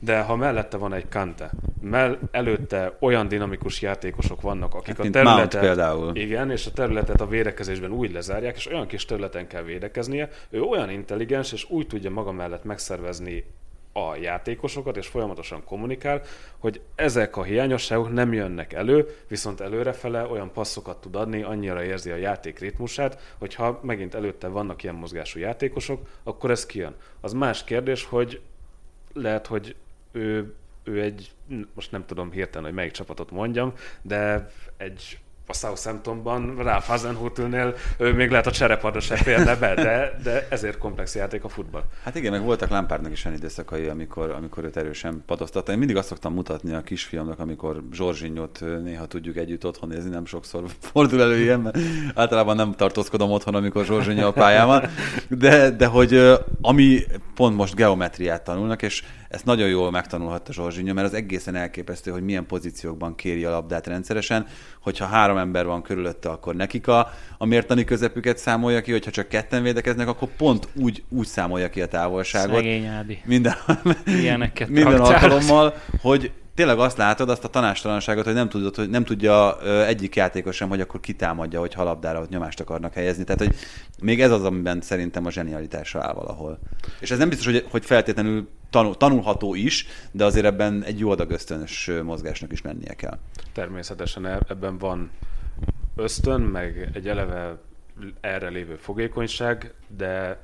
[0.00, 1.50] de ha mellette van egy Kante,
[1.80, 6.16] mell előtte olyan dinamikus játékosok vannak, akik hát, a területet, például.
[6.16, 10.62] igen, és a területet a védekezésben úgy lezárják, és olyan kis területen kell védekeznie, ő
[10.62, 13.44] olyan intelligens, és úgy tudja maga mellett megszervezni
[13.96, 16.22] a játékosokat, és folyamatosan kommunikál,
[16.58, 22.10] hogy ezek a hiányosságok nem jönnek elő, viszont előrefele olyan passzokat tud adni, annyira érzi
[22.10, 26.94] a játék ritmusát, hogy ha megint előtte vannak ilyen mozgású játékosok, akkor ez kijön.
[27.20, 28.40] Az más kérdés, hogy
[29.12, 29.76] lehet, hogy
[30.12, 31.30] ő, ő egy,
[31.74, 33.72] most nem tudom hirtelen, hogy melyik csapatot mondjam,
[34.02, 40.18] de egy a Southamptonban, Ralph Hasenhutl-nél ő még lehet a cserepadra se férne be, de,
[40.22, 41.82] de ezért komplex játék a futball.
[42.02, 45.72] Hát igen, meg voltak Lampardnak is olyan időszakai, amikor, amikor őt erősen padoztatta.
[45.72, 50.26] Én mindig azt szoktam mutatni a kisfiamnak, amikor Zsorzsinyot néha tudjuk együtt otthon nézni, nem
[50.26, 51.78] sokszor fordul elő ilyen, mert
[52.14, 54.82] általában nem tartózkodom otthon, amikor Zsorzsinya a pályában,
[55.28, 57.00] de, de hogy ami
[57.34, 59.02] pont most geometriát tanulnak, és
[59.34, 63.86] ezt nagyon jól megtanulhatta Zsorzsinya, mert az egészen elképesztő, hogy milyen pozíciókban kéri a labdát
[63.86, 64.46] rendszeresen,
[64.80, 69.28] hogyha három ember van körülötte, akkor nekik a, a mértani közepüket számolja ki, hogyha csak
[69.28, 72.54] ketten védekeznek, akkor pont úgy, úgy számolja ki a távolságot.
[72.54, 73.22] Szegény Ádi.
[73.24, 73.54] Minden,
[74.68, 79.60] minden alkalommal, hogy tényleg azt látod, azt a tanástalanságot, hogy nem, tudod, hogy nem tudja
[79.86, 83.24] egyik játékos sem, hogy akkor kitámadja, hogy halabdára hogy nyomást akarnak helyezni.
[83.24, 83.54] Tehát, hogy
[84.02, 86.58] még ez az, amiben szerintem a zsenialitása áll valahol.
[87.00, 91.10] És ez nem biztos, hogy, hogy feltétlenül tanul, tanulható is, de azért ebben egy jó
[91.10, 93.18] adag ösztönös mozgásnak is lennie kell.
[93.52, 95.10] Természetesen e- ebben van
[95.96, 97.58] ösztön, meg egy eleve
[98.20, 100.42] erre lévő fogékonyság, de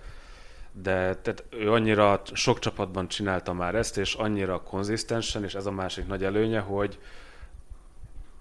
[0.73, 5.71] de tehát ő annyira sok csapatban csinálta már ezt, és annyira konzisztensen, és ez a
[5.71, 6.99] másik nagy előnye, hogy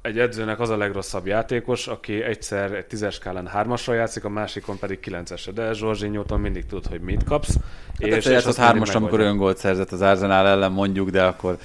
[0.02, 4.80] egy edzőnek az a legrosszabb játékos, aki egyszer egy tízes skálán hármasra játszik, a másikon
[4.80, 5.52] pedig kilencesre.
[5.52, 7.56] De Zsorzsinyótól mindig tudod, hogy mit kapsz.
[8.00, 11.58] Hát és, és az hármas, amikor öngolt szerzett az Arsenal ellen, mondjuk, de akkor...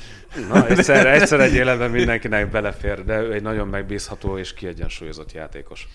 [0.49, 5.89] Na, egyszer, egyszer egy életben mindenkinek belefér, de ő egy nagyon megbízható és kiegyensúlyozott játékos.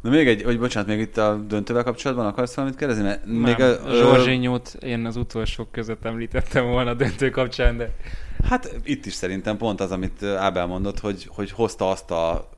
[0.00, 3.02] Na még egy, hogy bocsánat, még itt a döntővel kapcsolatban akarsz valamit kérdezni?
[3.02, 7.90] Mert Nem, még a, Zsorzsinyót én az utolsók között említettem volna a döntő kapcsán, de...
[8.44, 12.50] Hát itt is szerintem pont az, amit Ábel mondott, hogy, hogy hozta azt a,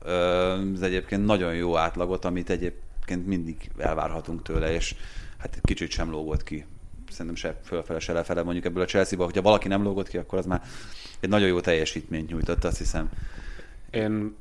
[0.73, 4.95] az egyébként nagyon jó átlagot, amit egyébként mindig elvárhatunk tőle, és
[5.37, 6.65] hát kicsit sem lógott ki
[7.11, 10.37] szerintem se fölfele, se lefele mondjuk ebből a Chelsea-ba, hogyha valaki nem lógott ki, akkor
[10.37, 10.61] az már
[11.19, 13.09] egy nagyon jó teljesítményt nyújtott, azt hiszem.
[13.91, 14.35] Én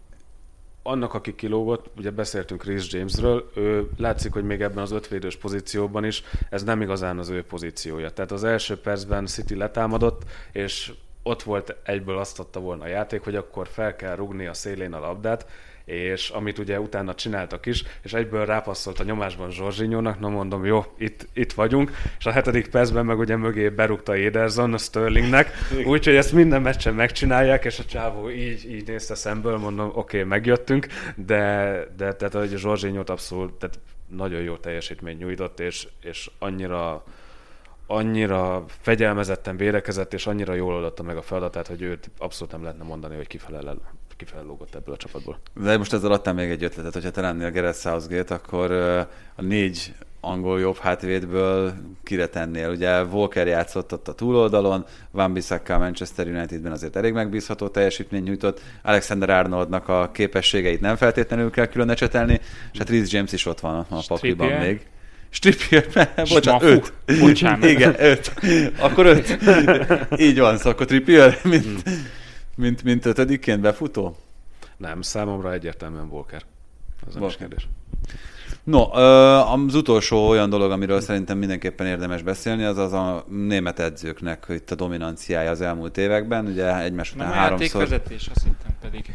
[0.83, 6.05] annak, aki kilógott, ugye beszéltünk Chris Jamesről, ő látszik, hogy még ebben az ötvédős pozícióban
[6.05, 8.11] is ez nem igazán az ő pozíciója.
[8.11, 10.22] Tehát az első percben City letámadott,
[10.53, 14.55] és ott volt egyből azt adta volna a játék, hogy akkor fel kell rugni a
[14.55, 15.47] szélén a labdát,
[15.89, 20.84] és amit ugye utána csináltak is, és egyből rápasszolt a nyomásban Zsorzsinyónak, na mondom, jó,
[20.99, 25.51] itt, itt vagyunk, és a hetedik percben meg ugye mögé berúgta Ederson a Sterlingnek,
[25.84, 30.22] úgyhogy ezt minden meccsen megcsinálják, és a csávó így, így nézte szemből, mondom, oké, okay,
[30.22, 33.78] megjöttünk, de, de tehát hogy Zsorzsinyót abszolút, tehát
[34.09, 37.05] nagyon jó teljesítményt nyújtott, és, és annyira
[37.91, 42.84] annyira fegyelmezetten védekezett, és annyira jól oldotta meg a feladatát, hogy őt abszolút nem lehetne
[42.84, 43.78] mondani, hogy kifelel
[44.16, 45.39] kifele lógott ebből a csapatból.
[45.55, 48.72] De most ezzel adtam még egy ötletet, hogyha te lennél Gareth Southgate, akkor
[49.34, 51.72] a négy angol jobb hátvédből
[52.03, 52.70] kire tennél.
[52.70, 58.22] Ugye Walker játszott ott a túloldalon, Van Bissaka a Manchester Unitedben azért elég megbízható teljesítmény
[58.22, 62.41] nyújtott, Alexander Arnoldnak a képességeit nem feltétlenül kell külön ecsetelni,
[62.72, 64.86] és hát Rhys James is ott van a pakliban még.
[65.31, 65.87] Strippier,
[66.35, 66.93] bocsánat, öt.
[67.20, 67.70] Bocsánat.
[67.70, 68.35] Igen, öt.
[68.79, 69.39] Akkor öt.
[70.26, 72.07] Így van, szóval akkor Trippier, mint, hmm.
[72.57, 74.16] mint, mint ötödikként befutó?
[74.76, 76.43] Nem, számomra egyértelműen Walker.
[77.07, 77.68] Az nem is kérdés.
[78.64, 78.93] No,
[79.53, 84.70] az utolsó olyan dolog, amiről szerintem mindenképpen érdemes beszélni, az az a német edzőknek itt
[84.70, 86.47] a dominanciája az elmúlt években.
[86.47, 87.81] Ugye egymás után Nem háromszor...
[87.81, 89.14] vezetés, azt hiszem pedig.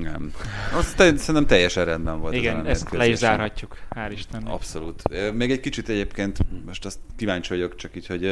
[0.00, 0.32] Nem.
[0.74, 2.34] Azt te, szerintem teljesen rendben volt.
[2.34, 3.78] Igen, ezt le is zárhatjuk.
[3.94, 4.52] Hál' Istennek.
[4.52, 5.02] Abszolút.
[5.32, 8.26] Még egy kicsit egyébként, most azt kíváncsi vagyok csak így, hogy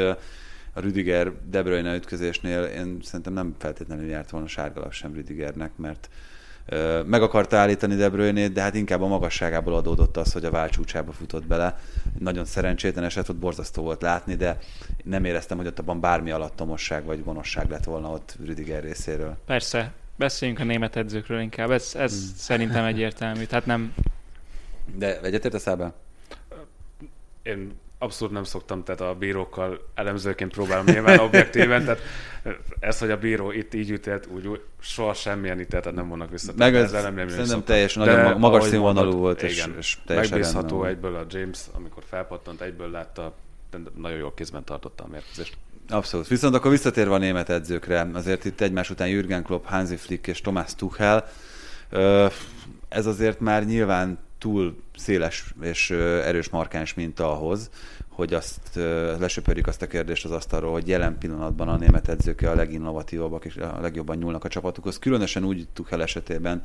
[0.72, 6.08] a Rüdiger De Bruyne ütközésnél én szerintem nem feltétlenül járt volna sárgalap sem Rüdigernek, mert
[7.06, 11.12] meg akarta állítani De bruyne de hát inkább a magasságából adódott az, hogy a válcsúcsába
[11.12, 11.78] futott bele.
[12.18, 14.58] Nagyon szerencsétlen eset, ott borzasztó volt látni, de
[15.04, 19.36] nem éreztem, hogy ott abban bármi alattomosság vagy gonoszság lett volna ott Rüdiger részéről.
[19.46, 22.36] Persze, beszéljünk a német edzőkről inkább, ez, ez hmm.
[22.36, 23.94] szerintem egyértelmű, tehát nem...
[24.94, 25.92] De egyetértesz be?
[27.42, 32.00] Én abszolút nem szoktam, tehát a bírókkal elemzőként próbálom nyilván objektíven, tehát
[32.80, 36.52] ez, hogy a bíró itt így ütélt, úgy, úgy soha semmilyen ítéletet nem vonnak vissza.
[36.56, 40.84] Meg ez nem, nem szerintem teljesen nagyon magas színvonalú volt, és, igen, és teljesen Megbízható
[40.84, 43.34] egyből a James, amikor felpattant, egyből látta,
[43.96, 45.56] nagyon jól kézben tartotta a mérkőzést.
[45.90, 46.28] Abszolút.
[46.28, 50.40] Viszont akkor visszatérve a német edzőkre, azért itt egymás után Jürgen Klopp, Hansi Flick és
[50.40, 51.28] Thomas Tuchel,
[52.88, 55.90] ez azért már nyilván túl széles és
[56.24, 57.70] erős markáns minta ahhoz,
[58.08, 58.60] hogy azt
[59.18, 63.56] lesöpörjük azt a kérdést az asztalról, hogy jelen pillanatban a német edzők a leginnovatívabbak és
[63.56, 64.98] a legjobban nyúlnak a csapatukhoz.
[64.98, 66.62] Különösen úgy Tuchel esetében,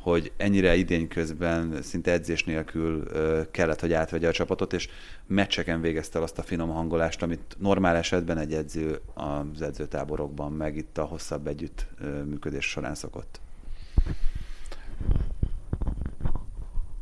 [0.00, 3.04] hogy ennyire idény közben szinte edzés nélkül
[3.50, 4.88] kellett, hogy átvegye a csapatot, és
[5.26, 10.98] meccseken végezte azt a finom hangolást, amit normál esetben egy edző az edzőtáborokban, meg itt
[10.98, 11.86] a hosszabb együtt
[12.24, 13.40] működés során szokott.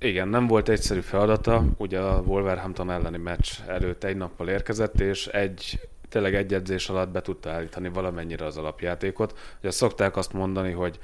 [0.01, 1.65] Igen, nem volt egyszerű feladata.
[1.77, 7.09] Ugye a Wolverhampton elleni meccs előtt egy nappal érkezett, és egy tényleg egy edzés alatt
[7.09, 9.39] be tudta állítani valamennyire az alapjátékot.
[9.61, 10.99] Ugye szokták azt mondani, hogy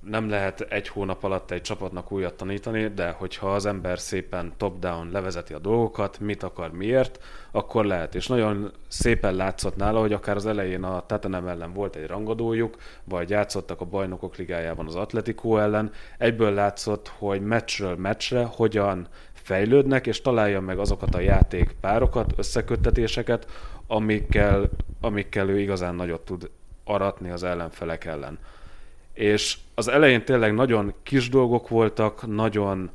[0.00, 5.10] nem lehet egy hónap alatt egy csapatnak újat tanítani, de hogyha az ember szépen top-down
[5.10, 7.20] levezeti a dolgokat, mit akar, miért,
[7.50, 8.14] akkor lehet.
[8.14, 12.76] És nagyon szépen látszott nála, hogy akár az elején a Tatanem ellen volt egy rangadójuk,
[13.04, 20.06] vagy játszottak a bajnokok ligájában az Atletico ellen, egyből látszott, hogy meccsről meccsre hogyan fejlődnek,
[20.06, 23.46] és találja meg azokat a játékpárokat, összeköttetéseket,
[23.86, 24.70] amikkel,
[25.00, 26.50] amikkel ő igazán nagyot tud
[26.84, 28.38] aratni az ellenfelek ellen
[29.12, 32.90] és az elején tényleg nagyon kis dolgok voltak, nagyon,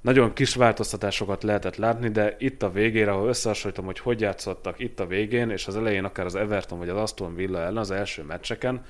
[0.00, 5.00] nagyon kis változtatásokat lehetett látni, de itt a végére, ha összehasonlítom, hogy hogy játszottak itt
[5.00, 8.22] a végén, és az elején akár az Everton vagy az Aston Villa ellen az első
[8.22, 8.84] meccseken,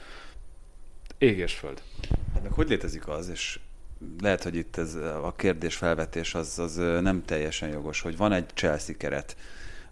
[1.18, 1.82] ég és föld.
[2.34, 3.59] Hát meg hogy létezik az, és
[4.20, 8.49] lehet, hogy itt ez a kérdés felvetés az, az nem teljesen jogos, hogy van egy
[8.55, 9.36] Chelsea keret,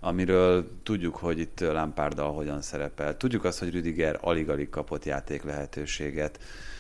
[0.01, 3.17] amiről tudjuk, hogy itt Lampárdal hogyan szerepel.
[3.17, 6.39] Tudjuk azt, hogy Rüdiger alig-alig kapott játék lehetőséget.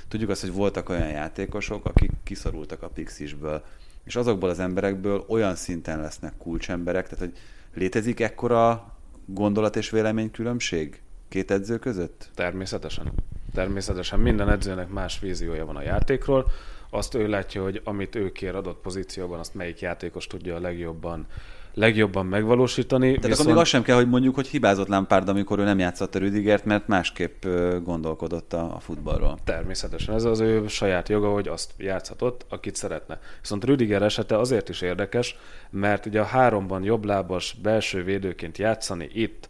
[0.09, 3.65] Tudjuk azt, hogy voltak olyan játékosok, akik kiszorultak a Pixisből.
[4.05, 7.39] És azokból az emberekből olyan szinten lesznek kulcsemberek, tehát hogy
[7.75, 8.95] létezik ekkora
[9.27, 12.31] gondolat és vélemény különbség két edző között?
[12.35, 13.13] Természetesen.
[13.55, 16.47] Természetesen minden edzőnek más víziója van a játékról.
[16.91, 21.27] Azt ő látja, hogy amit ő kér adott pozícióban, azt melyik játékos tudja a legjobban
[21.75, 23.07] legjobban megvalósítani.
[23.07, 23.41] Tehát viszont...
[23.41, 26.19] akkor még azt sem kell, hogy mondjuk, hogy hibázott Lampard, amikor ő nem játszott a
[26.19, 27.47] Rüdigert, mert másképp
[27.83, 29.39] gondolkodott a, a futballról.
[29.45, 33.19] Természetesen, ez az ő saját joga, hogy azt játszhatott, akit szeretne.
[33.41, 35.37] Viszont Rüdiger esete azért is érdekes,
[35.71, 39.49] mert ugye a háromban jobblábas belső védőként játszani itt,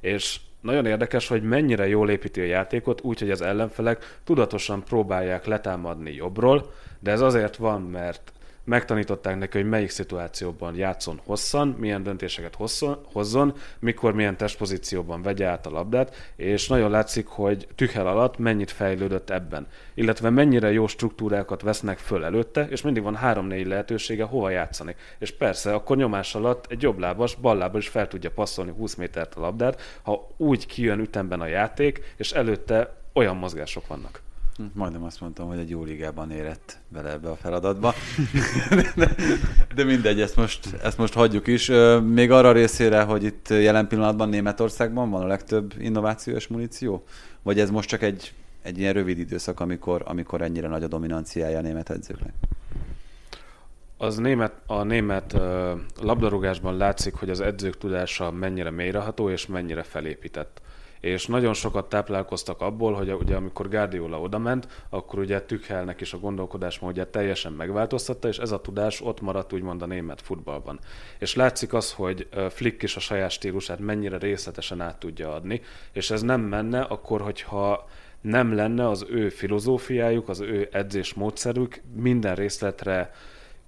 [0.00, 6.14] és nagyon érdekes, hogy mennyire jól építi a játékot, úgyhogy az ellenfelek tudatosan próbálják letámadni
[6.14, 8.32] jobbról, de ez azért van, mert
[8.68, 15.46] megtanították neki, hogy melyik szituációban játszon hosszan, milyen döntéseket hosszon, hozzon, mikor milyen testpozícióban vegye
[15.46, 20.86] át a labdát, és nagyon látszik, hogy Tüchel alatt mennyit fejlődött ebben, illetve mennyire jó
[20.86, 24.96] struktúrákat vesznek föl előtte, és mindig van három-négy lehetősége hova játszani.
[25.18, 28.94] És persze, akkor nyomás alatt egy jobb lábas, bal lábas is fel tudja passzolni 20
[28.94, 34.26] métert a labdát, ha úgy kijön ütemben a játék, és előtte olyan mozgások vannak.
[34.72, 37.94] Majdnem azt mondtam, hogy egy jó ligában érett bele ebbe a feladatba.
[38.96, 39.14] de,
[39.74, 41.70] de mindegy, ezt most, ezt most hagyjuk is.
[42.02, 47.04] Még arra részére, hogy itt jelen pillanatban Németországban van a legtöbb innovációs muníció?
[47.42, 48.32] Vagy ez most csak egy,
[48.62, 52.32] egy ilyen rövid időszak, amikor, amikor ennyire nagy a dominanciája a német edzőknek?
[53.96, 55.36] Az német, a német
[56.00, 60.60] labdarúgásban látszik, hogy az edzők tudása mennyire mélyreható és mennyire felépített
[61.00, 66.18] és nagyon sokat táplálkoztak abból, hogy ugye amikor Guardiola odament, akkor ugye Tükhelnek is a
[66.18, 70.78] gondolkodásmódját teljesen megváltoztatta, és ez a tudás ott maradt úgymond a német futballban.
[71.18, 75.60] És látszik az, hogy Flick is a saját stílusát mennyire részletesen át tudja adni,
[75.92, 77.88] és ez nem menne akkor, hogyha
[78.20, 83.12] nem lenne az ő filozófiájuk, az ő edzés módszerük minden részletre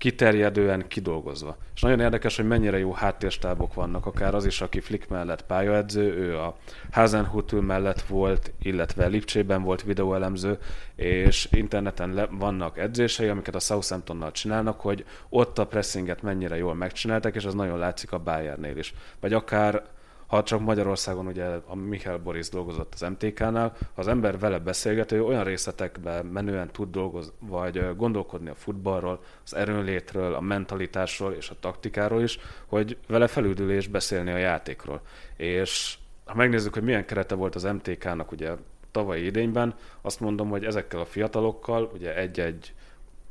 [0.00, 1.56] kiterjedően kidolgozva.
[1.74, 6.14] És nagyon érdekes, hogy mennyire jó háttérstábok vannak, akár az is, aki Flick mellett pályaedző,
[6.14, 6.56] ő a
[6.90, 10.58] Hasenhutel mellett volt, illetve Lipcsében volt videóelemző,
[10.96, 16.74] és interneten le, vannak edzései, amiket a Southamptonnal csinálnak, hogy ott a pressinget mennyire jól
[16.74, 18.94] megcsináltak, és az nagyon látszik a Bayernnél is.
[19.20, 19.82] Vagy akár
[20.30, 25.24] ha csak Magyarországon ugye a Michael Boris dolgozott az MTK-nál, ha az ember vele beszélgető,
[25.24, 31.56] olyan részletekben menően tud dolgozni, vagy gondolkodni a futballról, az erőnlétről, a mentalitásról és a
[31.60, 35.00] taktikáról is, hogy vele felüldülés beszélni a játékról.
[35.36, 38.50] És ha megnézzük, hogy milyen kerete volt az MTK-nak ugye
[38.90, 42.74] tavalyi idényben, azt mondom, hogy ezekkel a fiatalokkal, ugye egy-egy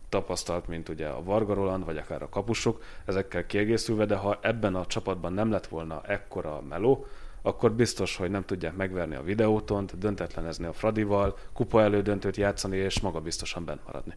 [0.10, 4.76] tapasztalt, mint ugye a Varga Roland, vagy akár a kapusok, ezekkel kiegészülve, de ha ebben
[4.76, 7.06] a csapatban nem lett volna ekkora meló,
[7.42, 13.00] akkor biztos, hogy nem tudják megverni a videótont, döntetlenezni a Fradival, kupa elődöntőt játszani, és
[13.00, 14.14] maga biztosan bent maradni.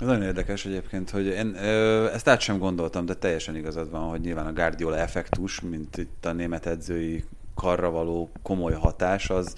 [0.00, 4.08] Ez nagyon érdekes egyébként, hogy én ö, ezt át sem gondoltam, de teljesen igazad van,
[4.08, 9.54] hogy nyilván a Guardiola effektus, mint itt a német edzői karra való komoly hatás, az,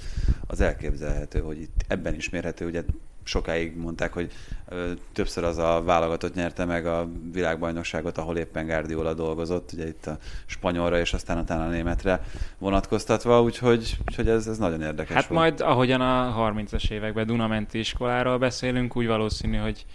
[0.46, 2.82] az elképzelhető, hogy itt ebben is mérhető, ugye
[3.28, 4.32] sokáig mondták, hogy
[4.68, 10.06] ö, többször az a válogatott nyerte meg a világbajnokságot, ahol éppen Guardiola dolgozott, ugye itt
[10.06, 12.22] a spanyolra és aztán utána a németre
[12.58, 15.40] vonatkoztatva, úgyhogy, úgyhogy ez, ez nagyon érdekes Hát volt.
[15.40, 19.86] majd, ahogyan a 30-as években Dunamenti iskoláról beszélünk, úgy valószínű, hogy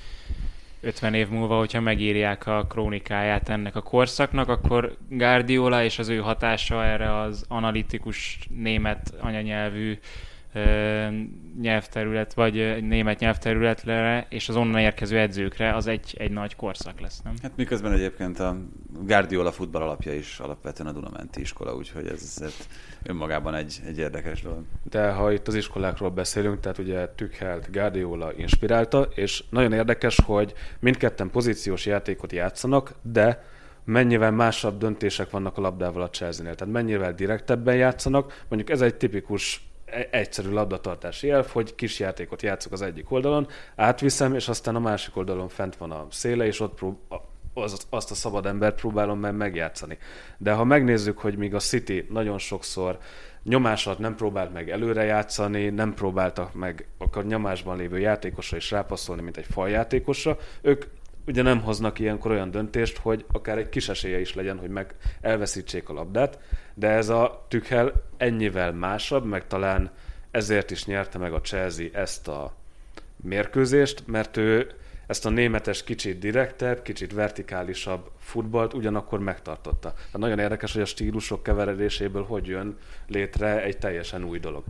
[0.82, 6.18] 50 év múlva, hogyha megírják a krónikáját ennek a korszaknak, akkor Guardiola és az ő
[6.18, 10.00] hatása erre az analitikus német anyanyelvű
[11.62, 17.22] nyelvterület, vagy német nyelvterületre, és az onnan érkező edzőkre, az egy, egy nagy korszak lesz,
[17.22, 17.34] nem?
[17.42, 18.58] Hát miközben egyébként a
[19.00, 22.68] Guardiola futball alapja is alapvetően a Dunamenti iskola, úgyhogy ez, ez
[23.04, 24.64] önmagában egy, egy érdekes dolog.
[24.90, 30.54] De ha itt az iskolákról beszélünk, tehát ugye Tükhelt Guardiola inspirálta, és nagyon érdekes, hogy
[30.80, 33.44] mindketten pozíciós játékot játszanak, de
[33.86, 36.56] mennyivel másabb döntések vannak a labdával a Chelsea-nél.
[36.56, 38.44] Tehát mennyivel direktebben játszanak.
[38.48, 39.73] Mondjuk ez egy tipikus
[40.12, 45.18] egyszerű labdatartási elf, hogy kis játékot játszok az egyik oldalon, átviszem, és aztán a másik
[45.18, 47.00] oldalon fent van a széle, és ott prób-
[47.54, 49.98] az, azt a szabad embert próbálom meg megjátszani.
[50.38, 52.98] De ha megnézzük, hogy míg a City nagyon sokszor
[53.44, 58.72] nyomás alatt nem próbált meg előre játszani, nem próbáltak meg akar nyomásban lévő játékosra is
[58.72, 60.86] rápasszolni, mint egy faljátékosra, ők
[61.28, 64.96] ugye nem hoznak ilyenkor olyan döntést, hogy akár egy kis esélye is legyen, hogy meg
[65.22, 66.40] elveszítsék a labdát,
[66.74, 69.92] de ez a Tükhel ennyivel másabb, meg talán
[70.32, 72.54] ezért is nyerte meg a Chelsea ezt a
[73.16, 74.72] mérkőzést, mert ő
[75.08, 79.92] ezt a németes kicsit direktebb, kicsit vertikálisabb futballt ugyanakkor megtartotta.
[79.94, 84.64] Tehát nagyon érdekes, hogy a stílusok keveredéséből hogy jön létre egy teljesen új dolog.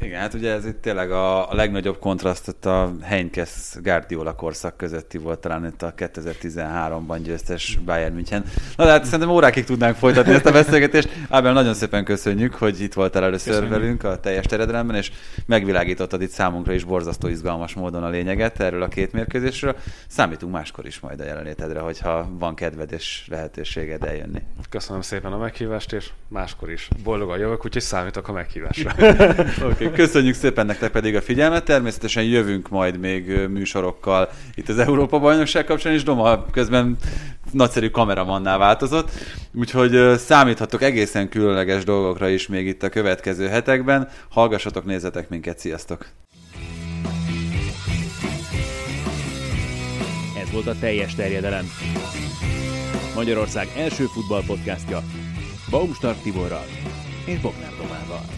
[0.00, 3.50] Igen, hát ugye ez itt tényleg a, a legnagyobb kontraszt a Heinkes
[3.82, 8.44] Guardiola korszak közötti volt talán itt a 2013-ban győztes Bayern München.
[8.76, 11.08] Na de hát szerintem órákig tudnánk folytatni ezt a beszélgetést.
[11.28, 13.74] Ábel, nagyon szépen köszönjük, hogy itt voltál először Köszönjük.
[13.74, 15.10] velünk a teljes teredelemben, és
[15.46, 19.76] megvilágítottad itt számunkra is borzasztó izgalmas módon a lényeget erről a két mérkőzésről.
[20.08, 24.42] Számítunk máskor is majd a jelenlétedre, hogyha van kedved és lehetőséged eljönni.
[24.70, 28.92] Köszönöm szépen a meghívást, és máskor is boldogan jövök, úgyhogy számítok a meghívásra.
[29.70, 29.87] okay.
[29.92, 31.64] Köszönjük szépen nektek pedig a figyelmet.
[31.64, 36.96] Természetesen jövünk majd még műsorokkal itt az Európa bajnokság kapcsán, és Doma közben
[37.52, 39.10] nagyszerű kameramanná változott.
[39.54, 44.08] Úgyhogy számíthatok egészen különleges dolgokra is még itt a következő hetekben.
[44.30, 46.06] Hallgassatok, nézzetek minket, sziasztok!
[50.42, 51.64] Ez volt a teljes terjedelem.
[53.14, 55.02] Magyarország első futballpodcastja
[55.70, 56.66] Baumstark Tiborral
[57.24, 58.37] és Bognár Domával.